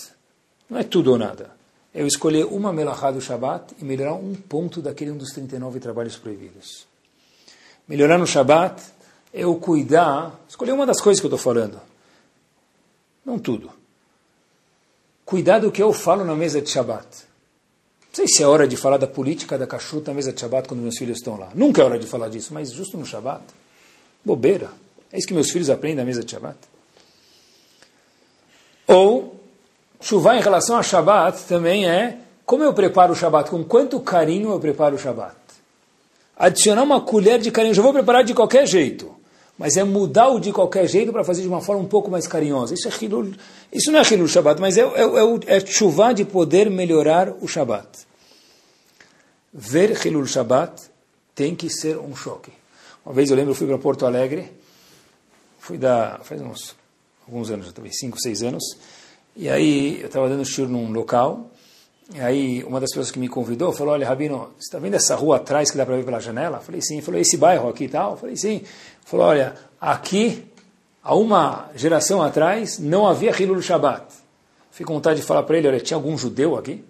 [0.69, 1.51] Não é tudo ou nada.
[1.95, 5.81] É eu escolher uma melachá do Shabat e melhorar um ponto daquele um dos 39
[5.81, 6.87] trabalhos proibidos.
[7.89, 8.83] Melhorar no Shabat
[9.33, 11.81] é eu cuidar, escolher uma das coisas que eu estou falando.
[13.25, 13.71] Não tudo.
[15.25, 17.07] Cuidado o que eu falo na mesa de Shabbat.
[17.07, 20.69] Não sei se é hora de falar da política da cachuta na mesa de Shabbat
[20.69, 21.51] quando meus filhos estão lá.
[21.55, 23.43] Nunca é hora de falar disso, mas justo no Shabbat.
[24.25, 24.71] Bobeira.
[25.13, 26.59] É isso que meus filhos aprendem na mesa de Shabbat.
[28.87, 29.39] Ou,
[30.01, 34.51] chuvar em relação a Shabbat também é como eu preparo o Shabbat, com quanto carinho
[34.51, 35.38] eu preparo o Shabbat.
[36.39, 39.19] Adicionar uma colher de carinho, já vou preparar de qualquer jeito
[39.59, 42.29] mas é mudar o de qualquer jeito para fazer de uma forma um pouco mais
[42.29, 42.75] carinhosa.
[42.75, 43.33] Isso, é hilul,
[43.73, 47.49] isso não é Hilul Shabbat, mas é, é, é, é chuva de poder melhorar o
[47.49, 47.89] Shabbat.
[49.53, 50.81] Ver Hilul Shabbat
[51.35, 52.53] tem que ser um choque.
[53.05, 54.53] Uma vez eu lembro, eu fui para Porto Alegre,
[55.59, 56.77] fui da, faz uns
[57.27, 58.63] alguns anos, talvez cinco, seis anos,
[59.37, 61.51] e aí eu estava dando show num local,
[62.17, 65.37] aí uma das pessoas que me convidou falou, olha, Rabino, você está vendo essa rua
[65.37, 66.59] atrás que dá para ver pela janela?
[66.59, 67.01] Eu falei, sim.
[67.03, 68.13] Falou, esse bairro aqui e tal?
[68.13, 68.63] Eu falei, sim.
[69.05, 70.47] Falou, olha, aqui,
[71.03, 74.07] há uma geração atrás, não havia Hilul Shabbat.
[74.71, 76.85] Fiquei com vontade de falar para ele, olha, tinha algum judeu aqui?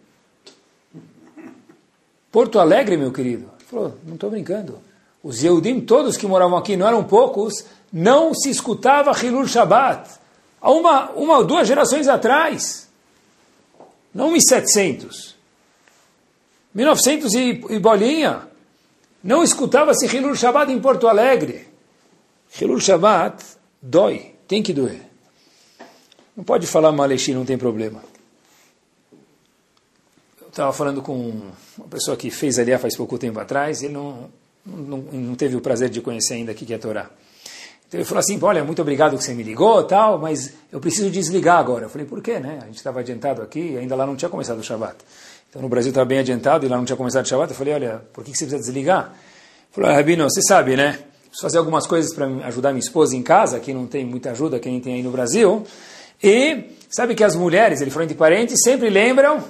[2.30, 3.50] Porto Alegre, meu querido.
[3.58, 4.78] Ele falou, não estou brincando.
[5.22, 10.10] Os Yehudim, todos que moravam aqui, não eram poucos, não se escutava Hilul Shabbat.
[10.60, 12.87] Há uma, uma ou duas gerações atrás.
[14.18, 15.36] Não 1700.
[16.74, 18.48] 1900 e, e bolinha.
[19.22, 21.68] Não escutava-se Hilul Shabbat em Porto Alegre.
[22.60, 23.44] Hilul Shabbat
[23.80, 25.02] dói, tem que doer.
[26.36, 28.02] Não pode falar Malechi, não tem problema.
[30.42, 34.28] Eu estava falando com uma pessoa que fez ali faz pouco tempo atrás, ele não,
[34.66, 37.08] não, não teve o prazer de conhecer ainda aqui que é Torá.
[37.88, 41.10] Então ele falou assim, olha, muito obrigado que você me ligou tal, mas eu preciso
[41.10, 41.86] desligar agora.
[41.86, 42.58] Eu falei, por quê, né?
[42.62, 44.96] A gente estava adiantado aqui e ainda lá não tinha começado o Shabbat.
[45.48, 47.50] Então no Brasil estava bem adiantado e lá não tinha começado o Shabbat.
[47.50, 49.06] Eu falei, olha, por que você precisa desligar?
[49.06, 50.98] Ele falou, Rabino, você sabe, né?
[51.28, 54.58] preciso fazer algumas coisas para ajudar minha esposa em casa, que não tem muita ajuda,
[54.58, 55.64] que nem tem aí no Brasil.
[56.22, 59.42] E sabe que as mulheres, ele falou entre parentes, sempre lembram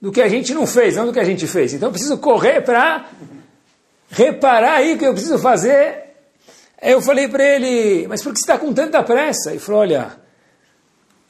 [0.00, 1.72] do que a gente não fez, não do que a gente fez.
[1.74, 3.06] Então eu preciso correr para
[4.10, 6.09] reparar aí o que eu preciso fazer.
[6.82, 9.50] Eu falei para ele, mas por que você está com tanta pressa?
[9.50, 10.16] Ele falou, olha,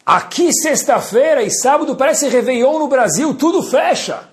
[0.07, 4.29] aqui sexta-feira e sábado parece Réveillon no Brasil, tudo fecha.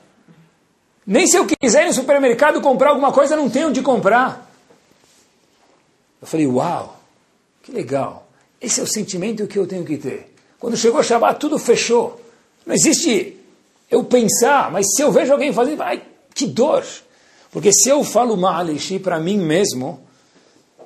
[1.05, 4.51] Nem se eu quiser ir no supermercado comprar alguma coisa, não tenho onde comprar.
[6.21, 6.99] Eu falei, uau,
[7.63, 8.27] que legal.
[8.59, 10.35] Esse é o sentimento que eu tenho que ter.
[10.59, 12.21] Quando chegou Shabbat, tudo fechou.
[12.65, 13.37] Não existe
[13.89, 16.03] eu pensar, mas se eu vejo alguém fazendo, ai,
[16.33, 16.83] que dor.
[17.51, 20.06] Porque se eu falo Ma'alishi para mim mesmo,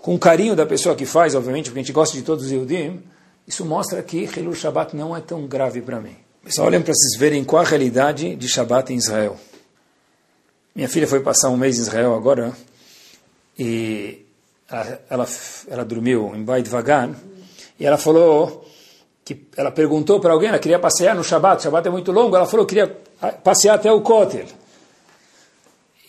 [0.01, 3.01] com carinho da pessoa que faz, obviamente, porque a gente gosta de todos os Yudim,
[3.47, 6.15] isso mostra que Hilul Shabbat não é tão grave para mim.
[6.43, 9.37] Pessoal, olhem para vocês verem qual a realidade de Shabbat em Israel.
[10.73, 12.51] Minha filha foi passar um mês em Israel agora
[13.59, 14.25] e
[14.67, 15.27] ela, ela,
[15.67, 17.13] ela dormiu em Beit Vagan
[17.79, 18.65] e ela falou
[19.23, 22.35] que ela perguntou para alguém, ela queria passear no Shabat, o Shabat é muito longo,
[22.35, 22.87] ela falou que queria
[23.43, 24.45] passear até o Kotel.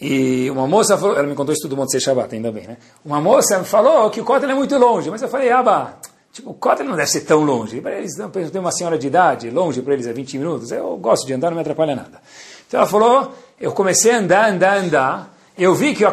[0.05, 2.77] E uma moça falou, ela me contou isso tudo mundo ser Shabat, ainda bem, né?
[3.05, 5.95] Uma moça falou que o Kotel é muito longe, mas eu falei, Aba,
[6.33, 7.81] tipo, o Kotel não deve ser tão longe.
[7.81, 8.17] Para eles,
[8.51, 11.51] tem uma senhora de idade, longe para eles é 20 minutos, eu gosto de andar,
[11.51, 12.21] não me atrapalha nada.
[12.67, 15.39] Então ela falou, eu comecei a andar, andar, andar.
[15.57, 16.05] Eu vi que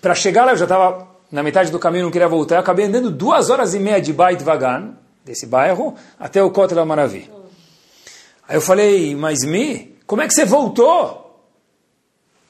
[0.00, 2.56] para chegar lá eu já estava na metade do caminho, não queria voltar.
[2.56, 6.84] Eu acabei andando duas horas e meia de Bait Vagan, desse bairro, até o Kotel
[6.84, 7.30] Maravi.
[8.48, 11.27] Aí eu falei, mas Mi, como é que você voltou?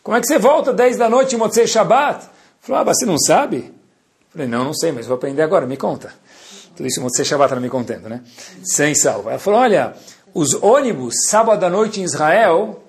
[0.08, 2.24] Como é que você volta 10 da noite em Motzei Shabbat?
[2.62, 3.74] Falou, ah, você não sabe?
[4.30, 6.14] Falei, não, não sei, mas vou aprender agora, me conta.
[6.74, 8.22] Tudo isso Motzei Shabbat ela me contando, né?
[8.64, 9.32] Sem salva.
[9.32, 9.92] Ela falou, olha,
[10.32, 12.82] os ônibus, sábado à noite em Israel,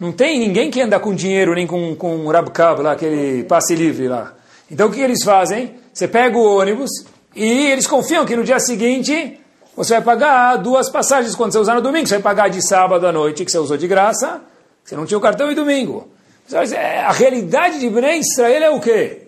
[0.00, 3.76] não tem ninguém que anda com dinheiro, nem com, com um Rabkab lá, aquele passe
[3.76, 4.34] livre lá.
[4.68, 5.76] Então o que eles fazem?
[5.94, 6.90] Você pega o ônibus
[7.36, 9.38] e eles confiam que no dia seguinte
[9.76, 12.08] você vai pagar duas passagens quando você usar no domingo.
[12.08, 14.40] Você vai pagar de sábado à noite, que você usou de graça,
[14.82, 16.15] você não tinha o cartão, e domingo.
[16.52, 19.22] É, a realidade de Bnei Israel é o quê?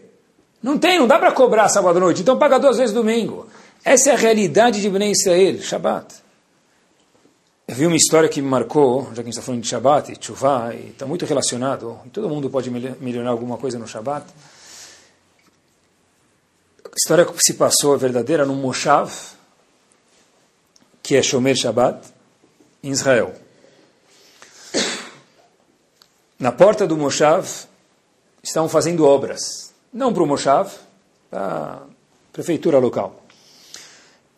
[0.63, 3.49] Não tem, não dá para cobrar sábado à noite, então paga duas vezes domingo.
[3.85, 6.15] Essa é a realidade de Bnei Israel, Shabbat.
[7.67, 10.13] Eu vi uma história que me marcou, já que a gente está falando de Shabbat
[10.13, 14.27] e Tshuva, e está muito relacionado, e todo mundo pode melhorar alguma coisa no Shabbat.
[16.85, 19.13] A história que se passou é verdadeira no Moshav,
[21.03, 22.09] que é Shomer Shabbat,
[22.83, 23.35] em Israel.
[26.39, 27.49] Na porta do Moshav
[28.41, 30.71] estão fazendo obras, não para o Moshav,
[31.29, 31.79] para a
[32.33, 33.25] prefeitura local.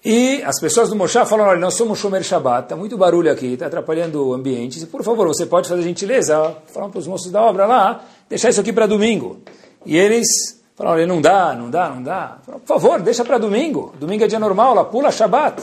[0.03, 3.53] E as pessoas do Moshe falaram, olha, nós somos Shomer Shabbat, está muito barulho aqui,
[3.53, 7.43] está atrapalhando o ambiente, por favor, você pode fazer gentileza, falar para os moços da
[7.43, 9.43] obra lá, deixar isso aqui para domingo.
[9.85, 10.27] E eles
[10.75, 12.39] falaram, olha, não dá, não dá, não dá.
[12.47, 15.63] Falaram, por favor, deixa para domingo, domingo é dia normal, lá pula Shabbat.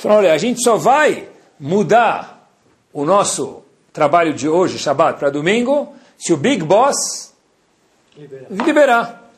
[0.00, 2.48] Falaram, olha, a gente só vai mudar
[2.92, 3.65] o nosso
[3.96, 7.32] trabalho de hoje, Shabbat, para domingo, se o Big Boss
[8.14, 8.46] liberar.
[8.50, 9.32] liberar.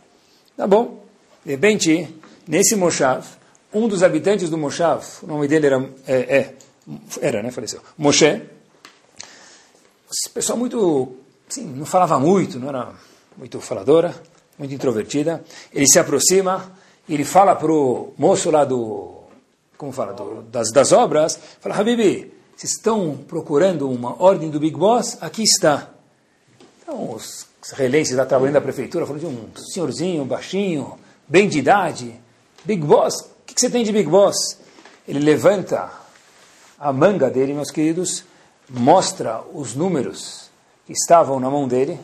[0.56, 1.04] Tá bom.
[1.44, 2.12] De repente,
[2.46, 3.24] nesse Moshav,
[3.72, 6.54] um dos habitantes do Moshav, o nome dele era, é, é,
[7.20, 8.42] era né, faleceu, Moshe,
[10.34, 11.14] pessoa muito,
[11.48, 12.92] assim, não falava muito, não era
[13.36, 14.12] muito faladora,
[14.58, 16.76] muito introvertida, ele se aproxima
[17.08, 19.22] ele fala para o moço lá do,
[19.76, 24.76] como fala, do, das, das obras, fala, Habibi, vocês estão procurando uma ordem do Big
[24.76, 25.16] Boss?
[25.20, 25.90] Aqui está.
[26.82, 32.20] Então, os israelenses lá trabalhando na prefeitura, falando de um senhorzinho, baixinho, bem de idade,
[32.64, 34.58] Big Boss, o que você tem de Big Boss?
[35.06, 35.88] Ele levanta
[36.76, 38.24] a manga dele, meus queridos,
[38.68, 40.50] mostra os números
[40.84, 42.00] que estavam na mão dele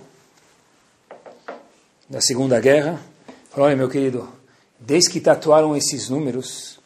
[2.08, 3.00] da Segunda Guerra.
[3.50, 4.28] Falou, olha, meu querido,
[4.78, 6.78] desde que tatuaram esses números,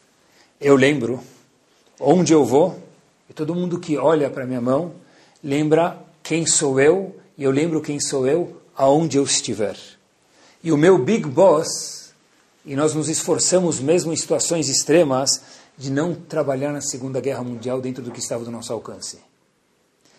[0.59, 1.23] eu lembro
[1.99, 2.88] onde eu vou,
[3.29, 4.93] e todo mundo que olha para minha mão
[5.43, 9.77] lembra quem sou eu, e eu lembro quem sou eu aonde eu estiver.
[10.63, 11.99] E o meu Big Boss
[12.65, 15.41] e nós nos esforçamos, mesmo em situações extremas,
[15.77, 19.19] de não trabalhar na Segunda Guerra Mundial dentro do que estava do nosso alcance.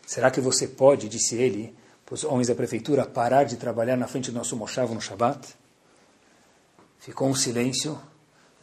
[0.07, 4.09] Será que você pode, disse ele, para os homens da prefeitura, parar de trabalhar na
[4.09, 5.55] frente do nosso mochavo no Shabat?
[6.99, 7.97] Ficou um silêncio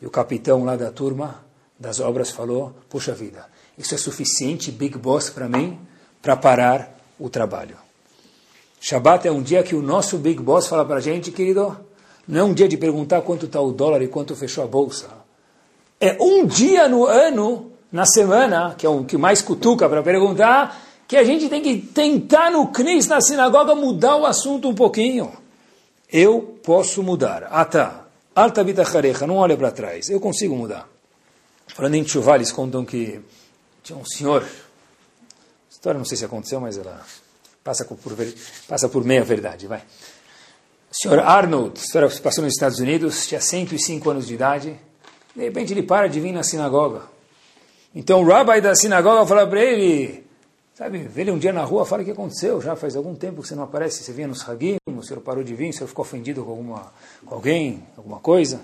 [0.02, 1.46] e o capitão lá da turma
[1.80, 3.48] das obras falou: Puxa vida,
[3.78, 5.80] isso é suficiente, Big Boss, para mim,
[6.22, 7.78] para parar o trabalho.
[8.80, 11.78] Shabat é um dia que o nosso Big Boss fala para a gente, querido,
[12.28, 15.10] não é um dia de perguntar quanto está o dólar e quanto fechou a bolsa.
[16.00, 20.84] É um dia no ano, na semana, que é o que mais cutuca para perguntar,
[21.08, 25.32] que a gente tem que tentar no CNIS, na sinagoga, mudar o assunto um pouquinho.
[26.12, 27.48] Eu posso mudar.
[27.50, 28.06] Ah, tá.
[28.36, 30.10] Alta bitacharecha, não olha para trás.
[30.10, 30.88] Eu consigo mudar.
[31.68, 33.20] Falando em chuva, eles contam que
[33.88, 34.46] tinha um senhor.
[35.70, 37.02] História não sei se aconteceu, mas ela
[37.64, 37.98] passa por,
[38.68, 39.80] passa por meia verdade, vai.
[39.80, 44.78] O senhor Arnold, história passou nos Estados Unidos, tinha 105 anos de idade.
[45.34, 47.04] De repente ele para de vir na sinagoga.
[47.96, 50.26] Então o rabbi da sinagoga fala para ele,
[50.76, 53.42] sabe, vê ele um dia na rua, fala o que aconteceu, já faz algum tempo
[53.42, 55.88] que você não aparece, você vinha nos hagim, o senhor parou de vir, o senhor
[55.88, 56.92] ficou ofendido com, alguma,
[57.26, 58.60] com alguém, alguma coisa,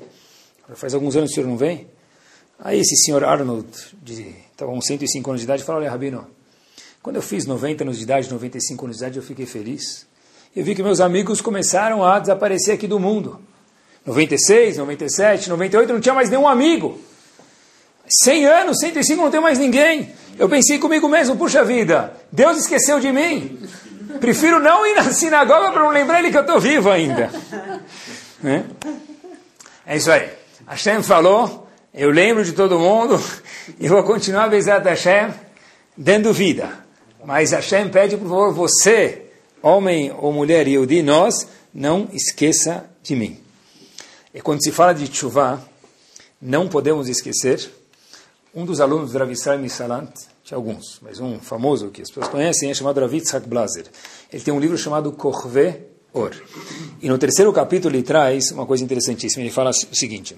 [0.76, 1.88] faz alguns anos que o senhor não vem.
[2.59, 3.67] Aí esse senhor Arnold,
[4.64, 6.28] estava com 105 anos de idade, fala, olha Rabino,
[7.01, 10.05] quando eu fiz 90 anos de idade, 95 anos de idade, eu fiquei feliz.
[10.55, 13.39] Eu vi que meus amigos começaram a desaparecer aqui do mundo.
[14.05, 16.99] 96, 97, 98, não tinha mais nenhum amigo.
[18.24, 20.11] 100 anos, 105, não tem mais ninguém.
[20.38, 23.59] Eu pensei comigo mesmo, puxa vida, Deus esqueceu de mim.
[24.20, 27.30] Prefiro não ir na sinagoga para não lembrar ele que eu estou vivo ainda.
[28.45, 28.61] É?
[29.86, 30.30] é isso aí.
[30.68, 31.62] Hashem falou,
[31.94, 33.22] eu lembro de todo mundo
[33.80, 35.34] e vou continuar a Hashem
[35.96, 36.84] dando vida.
[37.24, 39.28] Mas Hashem pede, por favor, você,
[39.62, 43.39] homem ou mulher Yehudi, nós, não esqueça de mim.
[44.34, 45.64] E quando se fala de chuva,
[46.41, 47.72] não podemos esquecer
[48.54, 50.12] um dos alunos do Rav Israel Salant,
[50.44, 53.86] tinha alguns, mas um famoso que as pessoas conhecem é chamado Rav Yitzhak Blazer.
[54.32, 55.76] Ele tem um livro chamado Korve
[56.12, 56.32] Or.
[57.02, 59.41] E no terceiro capítulo ele traz uma coisa interessantíssima.
[59.41, 60.36] Ele fala o seguinte: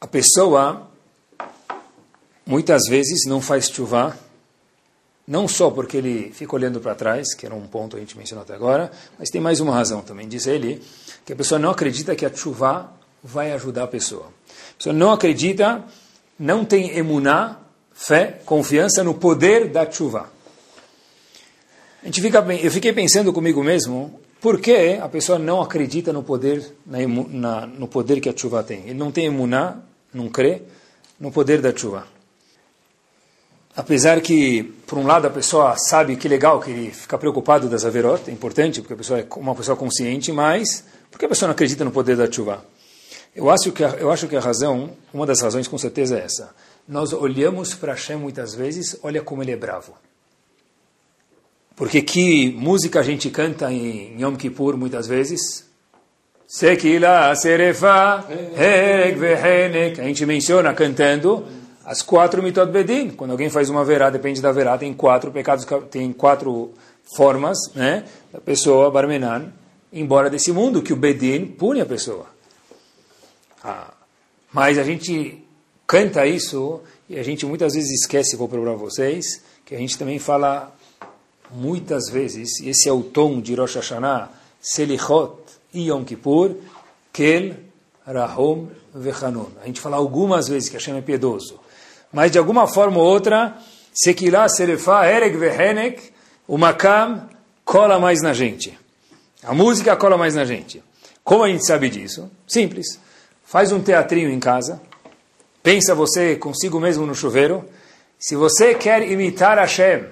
[0.00, 0.88] a pessoa
[2.44, 4.16] muitas vezes não faz chuva,
[5.26, 8.16] não só porque ele fica olhando para trás, que era um ponto que a gente
[8.16, 10.28] mencionou até agora, mas tem mais uma razão também.
[10.28, 10.82] Diz ele
[11.24, 12.92] que a pessoa não acredita que a chuva
[13.22, 14.26] vai ajudar a pessoa.
[14.26, 15.84] A pessoa não acredita
[16.38, 17.58] não tem emuná,
[17.92, 20.30] fé, confiança no poder da chuva.
[22.02, 26.22] A gente fica, eu fiquei pensando comigo mesmo, por que a pessoa não acredita no
[26.22, 28.82] poder, na, na, no poder que a chuva tem?
[28.82, 29.78] Ele não tem emuná,
[30.12, 30.62] não crê
[31.18, 32.06] no poder da chuva.
[33.76, 37.84] Apesar que, por um lado, a pessoa sabe que legal que ele fica preocupado das
[37.84, 41.48] averot, é importante, porque a pessoa é uma pessoa consciente, mas por que a pessoa
[41.48, 42.64] não acredita no poder da chuva?
[43.34, 46.24] Eu acho que a, eu acho que a razão, uma das razões com certeza é
[46.24, 46.54] essa.
[46.88, 49.92] Nós olhamos para Hashem muitas vezes, olha como ele é bravo.
[51.74, 55.65] Porque que música a gente canta em Yom Kippur muitas vezes?
[56.46, 58.24] Sekila serefa
[58.56, 60.00] herek vehenek.
[60.00, 61.44] A gente menciona cantando
[61.84, 63.10] as quatro mitot bedin.
[63.10, 66.72] Quando alguém faz uma verá, depende da verá, tem quatro pecados, tem quatro
[67.16, 68.04] formas, né?
[68.32, 69.52] Da pessoa, barmenan,
[69.92, 72.26] embora desse mundo, que o bedin pune a pessoa.
[73.62, 73.92] Ah,
[74.52, 75.42] mas a gente
[75.86, 80.18] canta isso e a gente muitas vezes esquece, vou provar vocês, que a gente também
[80.20, 80.72] fala
[81.50, 84.30] muitas vezes, esse é o tom de Rosh Hashanah,
[84.60, 85.45] Selichot
[85.76, 86.56] e Yom Kippur,
[87.12, 87.54] Kel,
[88.06, 89.48] Rahom, Vechanun.
[89.62, 91.60] A gente fala algumas vezes que Hashem é piedoso,
[92.10, 93.56] mas de alguma forma ou outra,
[93.92, 96.12] Sekilá, Serefá, Ereg, Vehenek,
[96.48, 97.28] o Makam
[97.64, 98.78] cola mais na gente.
[99.42, 100.82] A música cola mais na gente.
[101.22, 102.30] Como a gente sabe disso?
[102.46, 102.98] Simples.
[103.44, 104.80] Faz um teatrinho em casa.
[105.62, 107.64] Pensa você consigo mesmo no chuveiro.
[108.18, 110.04] Se você quer imitar Hashem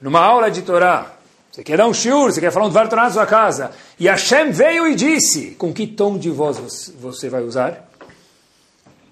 [0.00, 1.13] numa aula de Torá,
[1.54, 4.08] você quer dar um shiur, você quer falar um Dvar Torá na sua casa, e
[4.08, 7.88] Hashem veio e disse, com que tom de voz você vai usar?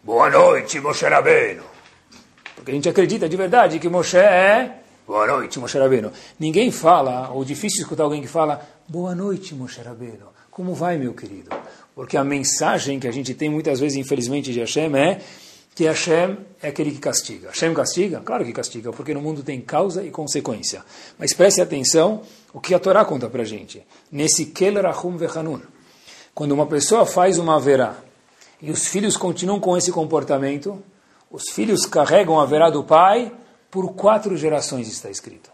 [0.03, 1.63] Boa noite, Moshe Rabbeinu.
[2.57, 6.11] Porque a gente acredita de verdade que Moshe é Boa noite, Moshe Rabbeinu.
[6.37, 10.27] Ninguém fala, ou difícil escutar alguém que fala Boa noite, Moshe Rabbeinu.
[10.51, 11.49] Como vai, meu querido?
[11.95, 15.21] Porque a mensagem que a gente tem muitas vezes, infelizmente, de Hashem é
[15.75, 17.49] que Hashem é aquele que castiga.
[17.49, 18.21] Hashem castiga?
[18.21, 20.85] Claro que castiga, porque no mundo tem causa e consequência.
[21.19, 23.83] Mas preste atenção o que a Torá conta para gente.
[24.11, 25.61] Nesse Kel Rahum Vechanun.
[26.35, 27.97] Quando uma pessoa faz uma verá
[28.61, 30.83] e os filhos continuam com esse comportamento,
[31.31, 33.33] os filhos carregam a verá do pai
[33.71, 35.51] por quatro gerações, está escrito.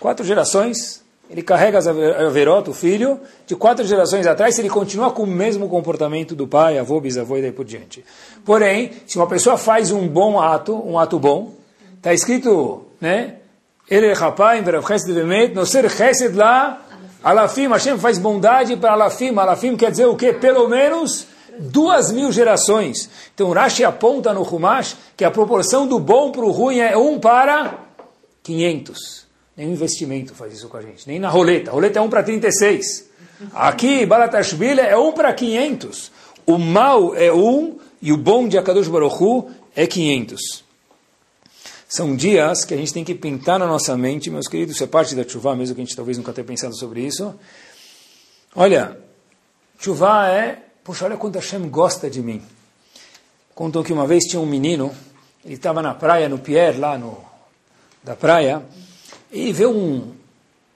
[0.00, 5.10] Quatro gerações ele carrega a verota, o filho, de quatro gerações atrás, se ele continua
[5.10, 8.04] com o mesmo comportamento do pai, avô, bisavô e daí por diante.
[8.44, 11.52] Porém, se uma pessoa faz um bom ato, um ato bom,
[11.96, 13.34] está escrito, né?
[13.90, 14.64] Ele rapaz,
[15.54, 16.80] no ser chesed lá,
[17.22, 20.32] alafim, Hashem faz bondade para alafim, alafim quer dizer o quê?
[20.32, 21.26] Pelo menos
[21.58, 23.10] duas mil gerações.
[23.34, 27.18] Então Rashi aponta no Humash que a proporção do bom para o ruim é um
[27.18, 27.78] para
[28.42, 29.27] 500.
[29.58, 31.06] Nenhum investimento faz isso com a gente.
[31.06, 31.70] Nem na roleta.
[31.70, 33.10] A roleta é 1 para 36.
[33.52, 36.12] Aqui, Balatashvili é 1 para 500.
[36.46, 40.64] O mal é 1 e o bom de Akadosh Baruch Hu é 500.
[41.88, 44.86] São dias que a gente tem que pintar na nossa mente, meus queridos, isso é
[44.86, 47.34] parte da chuva, mesmo que a gente talvez nunca tenha pensado sobre isso.
[48.54, 48.98] Olha,
[49.78, 52.40] chuva é Poxa, olha quanto Hashem gosta de mim.
[53.54, 54.90] Contam que uma vez tinha um menino,
[55.44, 57.22] ele estava na praia, no Pierre, lá no,
[58.02, 58.62] da praia,
[59.30, 60.12] e vê um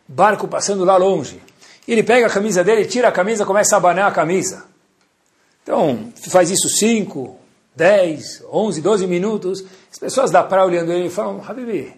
[0.07, 1.41] barco passando lá longe.
[1.87, 4.65] Ele pega a camisa dele, tira a camisa, começa a abanar a camisa.
[5.63, 7.37] Então, faz isso 5,
[7.75, 9.65] 10, 11, 12 minutos.
[9.91, 11.93] As pessoas da praia olhando ele falam, Habibi,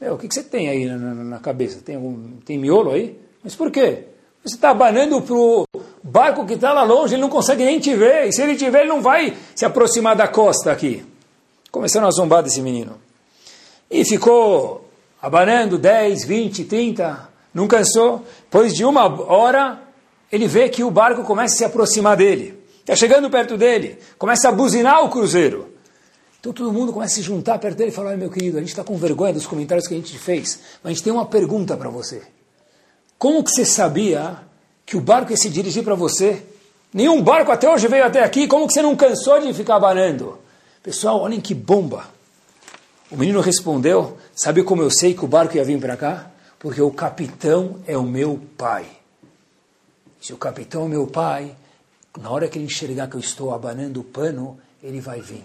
[0.00, 1.80] meu, o que, que você tem aí na, na, na cabeça?
[1.84, 3.18] Tem, algum, tem miolo aí?
[3.42, 4.04] Mas por quê?
[4.42, 5.66] Você está abanando para o
[6.02, 8.28] barco que está lá longe, ele não consegue nem te ver.
[8.28, 11.04] E se ele te ver, ele não vai se aproximar da costa aqui.
[11.70, 12.98] Começaram a zombar desse menino.
[13.90, 14.89] E ficou
[15.20, 18.24] abanando 10, 20, 30, não cansou.
[18.42, 19.80] Depois de uma hora,
[20.30, 22.58] ele vê que o barco começa a se aproximar dele.
[22.80, 25.68] Está chegando perto dele, começa a buzinar o cruzeiro.
[26.40, 28.70] Então todo mundo começa a se juntar perto dele e falar: meu querido, a gente
[28.70, 31.76] está com vergonha dos comentários que a gente fez, mas a gente tem uma pergunta
[31.76, 32.22] para você.
[33.18, 34.38] Como que você sabia
[34.86, 36.42] que o barco ia se dirigir para você?
[36.92, 40.38] Nenhum barco até hoje veio até aqui, como que você não cansou de ficar banando?
[40.82, 42.06] Pessoal, olhem que bomba.
[43.10, 46.30] O menino respondeu: Sabe como eu sei que o barco ia vir para cá?
[46.58, 48.86] Porque o capitão é o meu pai.
[50.20, 51.56] Se o capitão é meu pai,
[52.18, 55.44] na hora que ele enxergar que eu estou abanando o pano, ele vai vir.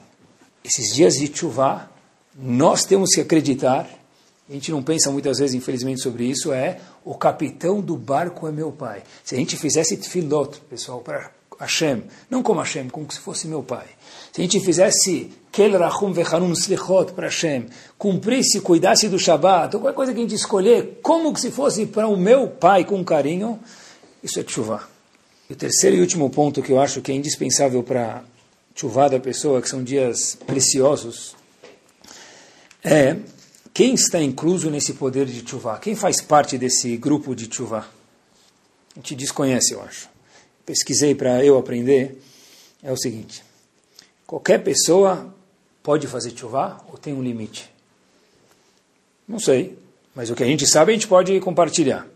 [0.63, 1.89] Esses dias de chuva,
[2.37, 3.87] nós temos que acreditar,
[4.49, 8.51] a gente não pensa muitas vezes, infelizmente, sobre isso, é o capitão do barco é
[8.51, 9.03] meu pai.
[9.23, 13.63] Se a gente fizesse tefilot, pessoal, para Hashem, não como Hashem, como se fosse meu
[13.63, 13.87] pai.
[14.33, 19.81] Se a gente fizesse kel rachum vechanum slichot para Hashem, cumprisse, cuidasse do Shabbat, ou
[19.81, 23.57] qualquer coisa que a gente escolher, como se fosse para o meu pai com carinho,
[24.21, 24.85] isso é chuva.
[25.49, 28.21] E o terceiro e último ponto que eu acho que é indispensável para
[28.75, 31.37] chuva da pessoa, que são dias preciosos,
[32.83, 33.15] é
[33.73, 35.79] quem está incluso nesse poder de chuva?
[35.79, 37.87] Quem faz parte desse grupo de chuva?
[38.93, 40.09] A gente desconhece, eu acho.
[40.65, 42.21] Pesquisei para eu aprender.
[42.83, 43.41] É o seguinte:
[44.27, 45.33] qualquer pessoa
[45.85, 47.69] pode fazer chuva ou tem um limite?
[49.27, 49.77] Não sei,
[50.15, 52.07] mas o que a gente sabe a gente pode compartilhar.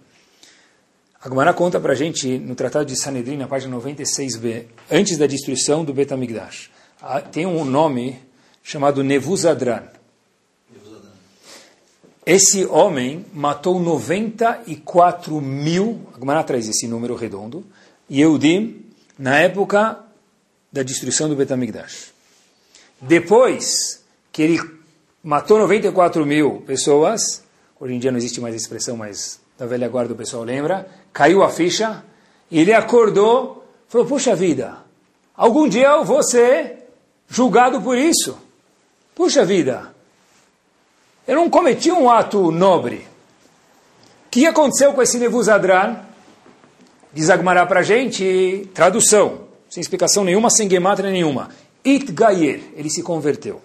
[1.22, 5.28] A Gemara conta para a gente, no Tratado de Sanedrin, na página 96b, antes da
[5.28, 6.72] destruição do Betamigdash,
[7.32, 8.20] tem um nome
[8.64, 9.84] chamado Nevuzadran.
[12.26, 17.64] Esse homem matou 94 mil, a Gemara traz esse número redondo,
[18.10, 18.84] Yehudim,
[19.18, 20.00] na época
[20.72, 22.09] da destruição do Betamigdash.
[23.02, 24.60] Depois que ele
[25.24, 27.44] matou 94 mil pessoas,
[27.80, 30.88] hoje em dia não existe mais a expressão, mas da velha guarda o pessoal lembra,
[31.14, 32.04] caiu a ficha,
[32.50, 34.78] e ele acordou, falou, puxa vida,
[35.36, 36.86] algum dia eu vou ser
[37.28, 38.38] julgado por isso.
[39.14, 39.94] Puxa vida,
[41.28, 43.08] eu não cometi um ato nobre.
[44.26, 45.98] O que aconteceu com esse Nebuzadran?
[47.14, 51.50] Diz Agmará para a gente, tradução, sem explicação nenhuma, sem gemátria nenhuma.
[51.90, 53.62] It Gayer, ele se converteu.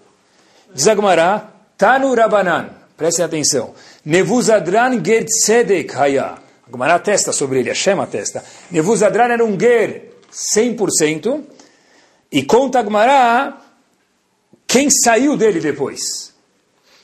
[0.74, 3.74] Diz Agmará, Tanu Rabanan, prestem atenção.
[4.04, 6.38] Nevuzadran Ger Tzedek Haya.
[6.66, 8.42] A Gemara testa sobre ele, a Shema testa.
[8.70, 11.44] Nevuzadran era um Ger 100%,
[12.32, 13.58] e conta a Gemara
[14.66, 16.34] quem saiu dele depois.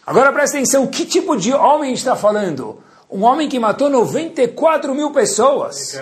[0.05, 2.83] Agora presta atenção, que tipo de homem está falando?
[3.11, 6.01] Um homem que matou 94 mil pessoas.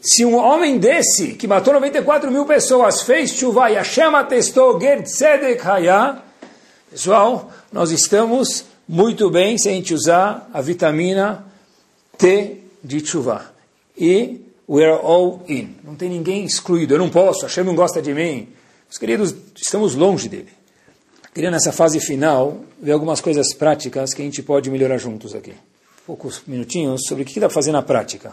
[0.00, 5.02] Se um homem desse, que matou 94 mil pessoas, fez chuva e Hashem atestou Ger
[5.02, 6.22] Tzedek Haya,
[6.90, 11.44] pessoal, nós estamos muito bem se a gente usar a vitamina
[12.16, 13.52] T de chuva.
[13.98, 15.74] E we are all in.
[15.82, 16.94] Não tem ninguém excluído.
[16.94, 18.48] Eu não posso, Hashem não gosta de mim.
[18.88, 20.50] Os queridos, estamos longe dele.
[21.34, 25.52] Queria nessa fase final ver algumas coisas práticas que a gente pode melhorar juntos aqui.
[26.06, 28.32] Poucos minutinhos sobre o que dá para fazer na prática.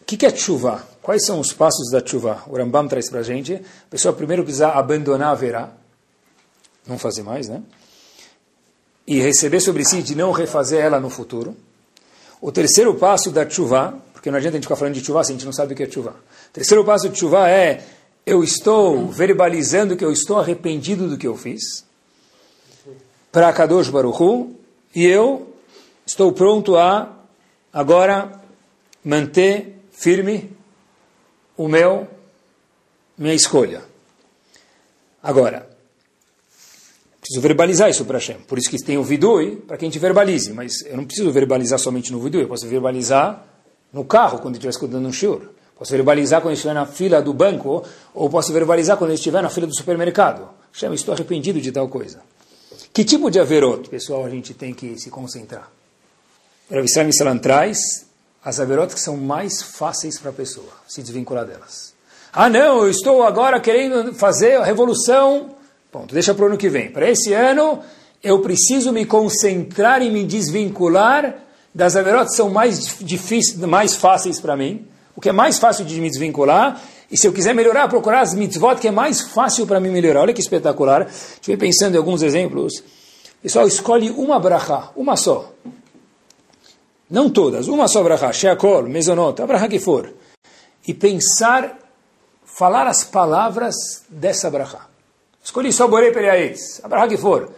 [0.00, 0.86] O que é chuva?
[1.02, 2.42] Quais são os passos da chuva?
[2.46, 3.54] O Rambam traz para a gente.
[3.54, 5.72] A pessoa primeiro precisa abandonar a verá,
[6.86, 7.62] não fazer mais, né?
[9.06, 11.56] e receber sobre si de não refazer ela no futuro.
[12.40, 15.30] O terceiro passo da chuva, porque não adianta a gente ficar falando de chuva se
[15.30, 16.10] a gente não sabe o que é chuva.
[16.48, 17.82] O terceiro passo de chuva é
[18.26, 21.84] eu estou verbalizando que eu estou arrependido do que eu fiz
[23.30, 24.55] para Kadosh Baruchu
[24.96, 25.54] e eu
[26.06, 27.14] estou pronto a
[27.72, 28.40] agora
[29.04, 30.50] manter firme
[31.56, 32.08] o meu
[33.18, 33.82] minha escolha.
[35.22, 35.76] Agora,
[37.26, 38.36] Preciso verbalizar isso para Hashem.
[38.46, 40.52] Por isso que tem o vidui, para que a gente verbalize.
[40.52, 43.44] Mas eu não preciso verbalizar somente no vidui, eu posso verbalizar
[43.92, 45.40] no carro, quando estiver escutando um shiur.
[45.76, 47.82] Posso verbalizar quando estiver na fila do banco,
[48.14, 50.48] ou posso verbalizar quando estiver na fila do supermercado.
[50.72, 52.22] Hashem, estou arrependido de tal coisa.
[52.96, 55.70] Que tipo de averot, pessoal, a gente tem que se concentrar?
[56.66, 58.06] Para Israel Salam traz
[58.42, 61.92] as averot que são mais fáceis para a pessoa se desvincular delas.
[62.32, 65.56] Ah, não, eu estou agora querendo fazer a revolução.
[65.92, 66.90] Ponto, deixa para o ano que vem.
[66.90, 67.80] Para esse ano,
[68.24, 71.34] eu preciso me concentrar e me desvincular
[71.74, 74.86] das averot que são mais difíceis, mais fáceis para mim.
[75.14, 76.80] O que é mais fácil de me desvincular.
[77.10, 80.22] E se eu quiser melhorar, procurar as mitzvot que é mais fácil para mim melhorar.
[80.22, 81.06] Olha que espetacular.
[81.06, 82.82] Estive pensando em alguns exemplos.
[83.42, 85.52] Pessoal, escolhe uma brachá, uma só.
[87.08, 90.12] Não todas, uma só brachá, sheakol, mesonot, a brachá que for.
[90.86, 91.78] E pensar,
[92.44, 94.86] falar as palavras dessa brachá.
[95.44, 97.48] Escolhi só Borei Periaetz, a brachá que for.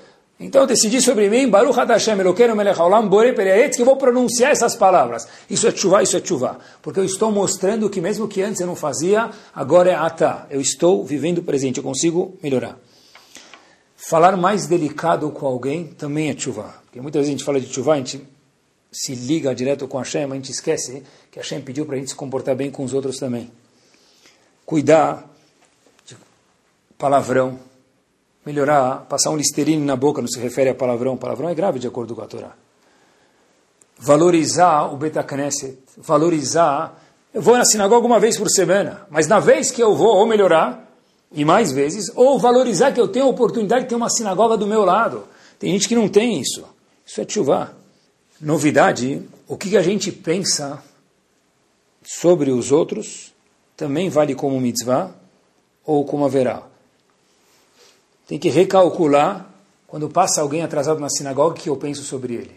[0.40, 3.34] Então eu decidi sobre mim, Baruch Hashem Elokeinu Melech Haolam Borei
[3.70, 5.26] que eu vou pronunciar essas palavras.
[5.50, 6.58] Isso é chuva, isso é chuva.
[6.80, 10.46] Porque eu estou mostrando que mesmo que antes eu não fazia, agora é ata.
[10.48, 12.78] Eu estou vivendo o presente, eu consigo melhorar.
[13.96, 16.72] Falar mais delicado com alguém também é chuva.
[16.84, 18.22] Porque muitas vezes a gente fala de chuva, a gente
[18.92, 22.14] se liga direto com Hashem, a gente esquece que Hashem pediu para a gente se
[22.14, 23.50] comportar bem com os outros também.
[24.64, 25.28] Cuidar
[26.06, 26.16] de
[26.96, 27.58] palavrão,
[28.48, 31.86] melhorar, passar um listerine na boca não se refere a palavrão, palavrão é grave de
[31.86, 32.52] acordo com a Torá.
[33.98, 36.98] Valorizar o Betacneset, valorizar.
[37.34, 40.26] Eu vou na sinagoga uma vez por semana, mas na vez que eu vou, ou
[40.26, 40.90] melhorar,
[41.30, 44.66] e mais vezes, ou valorizar que eu tenho a oportunidade de ter uma sinagoga do
[44.66, 45.24] meu lado.
[45.58, 46.64] Tem gente que não tem isso.
[47.04, 47.76] Isso é chuva.
[48.40, 50.82] Novidade, o que a gente pensa
[52.02, 53.34] sobre os outros
[53.76, 55.10] também vale como mitzvah
[55.84, 56.67] ou como haverá.
[58.28, 59.46] Tem que recalcular
[59.86, 62.56] quando passa alguém atrasado na sinagoga o que eu penso sobre ele.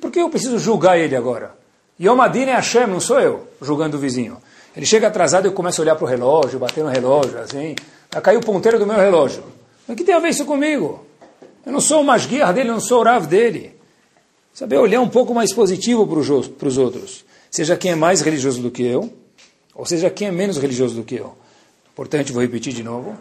[0.00, 1.56] Por que eu preciso julgar ele agora?
[2.00, 4.38] Yom Adin é Hashem, não sou eu, julgando o vizinho.
[4.76, 7.76] Ele chega atrasado e eu começo a olhar para o relógio, bater no relógio, assim.
[8.10, 9.44] Cair o ponteiro do meu relógio.
[9.86, 11.06] Mas o que tem a ver isso comigo?
[11.64, 13.76] Eu não sou o masguiar dele, eu não sou o rav dele.
[14.52, 16.18] Saber olhar um pouco mais positivo para
[16.68, 17.24] os outros.
[17.48, 19.12] Seja quem é mais religioso do que eu,
[19.72, 21.32] ou seja quem é menos religioso do que eu.
[21.94, 23.16] Portanto, vou repetir de novo.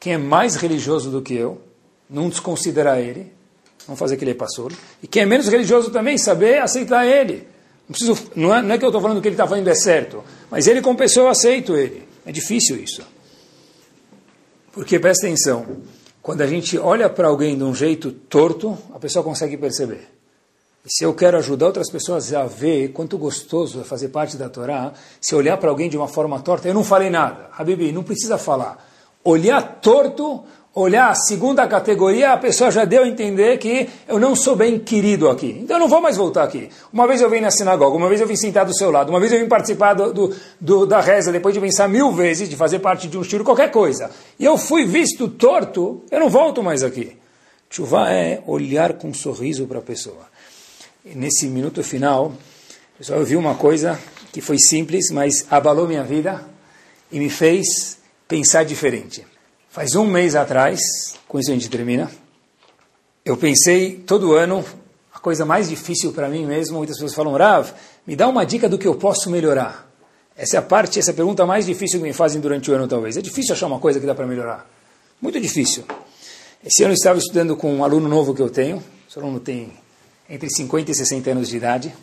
[0.00, 1.60] Quem é mais religioso do que eu,
[2.08, 3.32] não desconsiderar ele,
[3.88, 4.72] não fazer que ele é pastor.
[5.02, 7.48] E quem é menos religioso também, saber aceitar ele.
[7.88, 9.74] Não, preciso, não, é, não é que eu estou falando que ele está fazendo é
[9.74, 12.06] certo, mas ele como pessoa eu aceito ele.
[12.24, 13.02] É difícil isso.
[14.72, 15.66] Porque, presta atenção,
[16.20, 20.06] quando a gente olha para alguém de um jeito torto, a pessoa consegue perceber.
[20.84, 24.48] E se eu quero ajudar outras pessoas a ver quanto gostoso é fazer parte da
[24.48, 27.48] Torá, se olhar para alguém de uma forma torta, eu não falei nada.
[27.56, 28.87] Habibi, não precisa falar.
[29.30, 30.44] Olhar torto
[30.80, 34.78] olhar a segunda categoria, a pessoa já deu a entender que eu não sou bem
[34.78, 35.58] querido aqui.
[35.60, 36.68] Então eu não vou mais voltar aqui.
[36.92, 39.18] Uma vez eu vim na sinagoga, uma vez eu vim sentar do seu lado, uma
[39.18, 42.56] vez eu vim participar do, do, do, da reza, depois de pensar mil vezes, de
[42.56, 44.10] fazer parte de um estilo, qualquer coisa.
[44.38, 47.16] E eu fui visto torto, eu não volto mais aqui.
[47.68, 50.28] Chuva é olhar com um sorriso para a pessoa.
[51.04, 52.32] E nesse minuto final,
[52.96, 53.98] pessoal, eu vi uma coisa
[54.32, 56.44] que foi simples, mas abalou minha vida
[57.10, 57.97] e me fez
[58.28, 59.26] pensar diferente.
[59.70, 60.80] Faz um mês atrás,
[61.26, 62.10] com isso a gente termina,
[63.24, 64.64] eu pensei todo ano,
[65.12, 67.72] a coisa mais difícil para mim mesmo, muitas pessoas falam, Rav,
[68.06, 69.88] me dá uma dica do que eu posso melhorar.
[70.36, 72.74] Essa é a parte, essa é a pergunta mais difícil que me fazem durante o
[72.74, 73.16] ano, talvez.
[73.16, 74.70] É difícil achar uma coisa que dá para melhorar.
[75.20, 75.84] Muito difícil.
[76.64, 78.82] Esse ano eu estava estudando com um aluno novo que eu tenho.
[79.08, 79.72] Esse aluno tem
[80.30, 81.94] entre 50 e 60 anos de idade,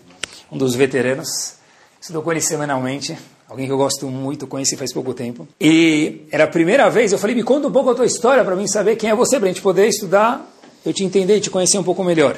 [0.51, 1.53] um dos veteranos.
[2.01, 3.17] Estou com ele semanalmente
[3.55, 5.47] alguém que eu gosto muito, conheci faz pouco tempo.
[5.59, 8.55] E era a primeira vez, eu falei, me conta um pouco a tua história para
[8.55, 10.45] mim saber quem é você, para a gente poder estudar,
[10.85, 12.37] eu te entender e te conhecer um pouco melhor.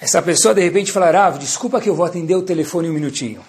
[0.00, 3.40] Essa pessoa de repente falará, ah, desculpa que eu vou atender o telefone um minutinho.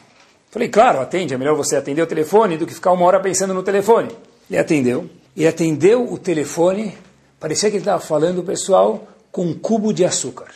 [0.50, 3.54] Falei, claro, atende, é melhor você atender o telefone do que ficar uma hora pensando
[3.54, 4.10] no telefone.
[4.50, 6.98] Ele atendeu, ele atendeu o telefone,
[7.40, 10.48] parecia que ele estava falando, pessoal, com um cubo de açúcar.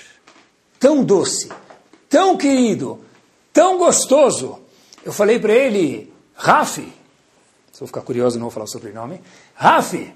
[0.79, 1.49] Tão doce,
[2.09, 2.99] tão querido,
[3.53, 4.57] tão gostoso.
[5.05, 6.91] Eu falei para ele, Rafi,
[7.71, 9.21] se eu ficar curioso não vou falar o sobrenome,
[9.53, 10.13] Rafi,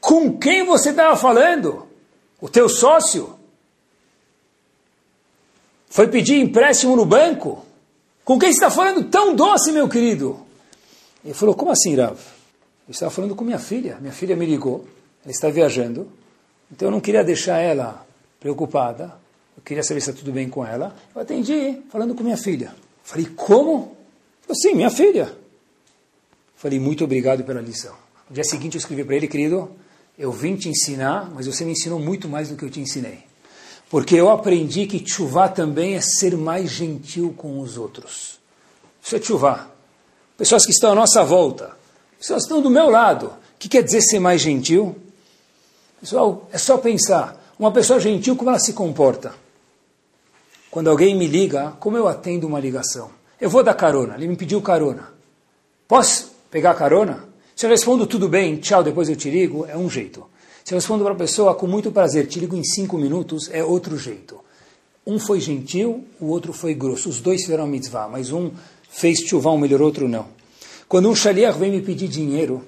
[0.00, 1.86] com quem você estava falando?
[2.40, 3.38] O teu sócio?
[5.88, 7.64] Foi pedir empréstimo no banco?
[8.24, 10.44] Com quem você está falando tão doce, meu querido?
[11.24, 12.18] Ele falou, como assim, Rav?
[12.86, 13.96] Eu estava falando com minha filha.
[14.00, 14.86] Minha filha me ligou,
[15.24, 16.08] ela está viajando,
[16.70, 18.06] então eu não queria deixar ela
[18.38, 19.18] preocupada,
[19.56, 20.94] eu queria saber se está tudo bem com ela.
[21.14, 22.74] Eu atendi falando com minha filha.
[23.02, 23.95] Falei, como?
[24.54, 25.36] Sim, minha filha.
[26.54, 27.94] Falei, muito obrigado pela lição.
[28.28, 29.70] No dia seguinte eu escrevi para ele, querido,
[30.18, 33.20] eu vim te ensinar, mas você me ensinou muito mais do que eu te ensinei.
[33.90, 38.38] Porque eu aprendi que chuvá também é ser mais gentil com os outros.
[39.02, 39.68] Isso é chuvá.
[40.36, 41.76] Pessoas que estão à nossa volta,
[42.18, 43.26] pessoas que estão do meu lado.
[43.26, 44.96] O que quer dizer ser mais gentil?
[46.00, 47.42] Pessoal, é só pensar.
[47.58, 49.34] Uma pessoa gentil, como ela se comporta?
[50.70, 53.10] Quando alguém me liga, como eu atendo uma ligação?
[53.40, 55.12] Eu vou dar carona, ele me pediu carona.
[55.86, 57.24] Posso pegar carona?
[57.54, 60.26] Se eu respondo tudo bem, tchau, depois eu te ligo, é um jeito.
[60.64, 63.62] Se eu respondo para a pessoa com muito prazer, te ligo em cinco minutos, é
[63.62, 64.40] outro jeito.
[65.06, 67.08] Um foi gentil, o outro foi grosso.
[67.08, 68.50] Os dois fizeram mitzvah, mas um
[68.90, 70.26] fez chuvá, um melhor, outro não.
[70.88, 72.64] Quando um shaliach vem me pedir dinheiro,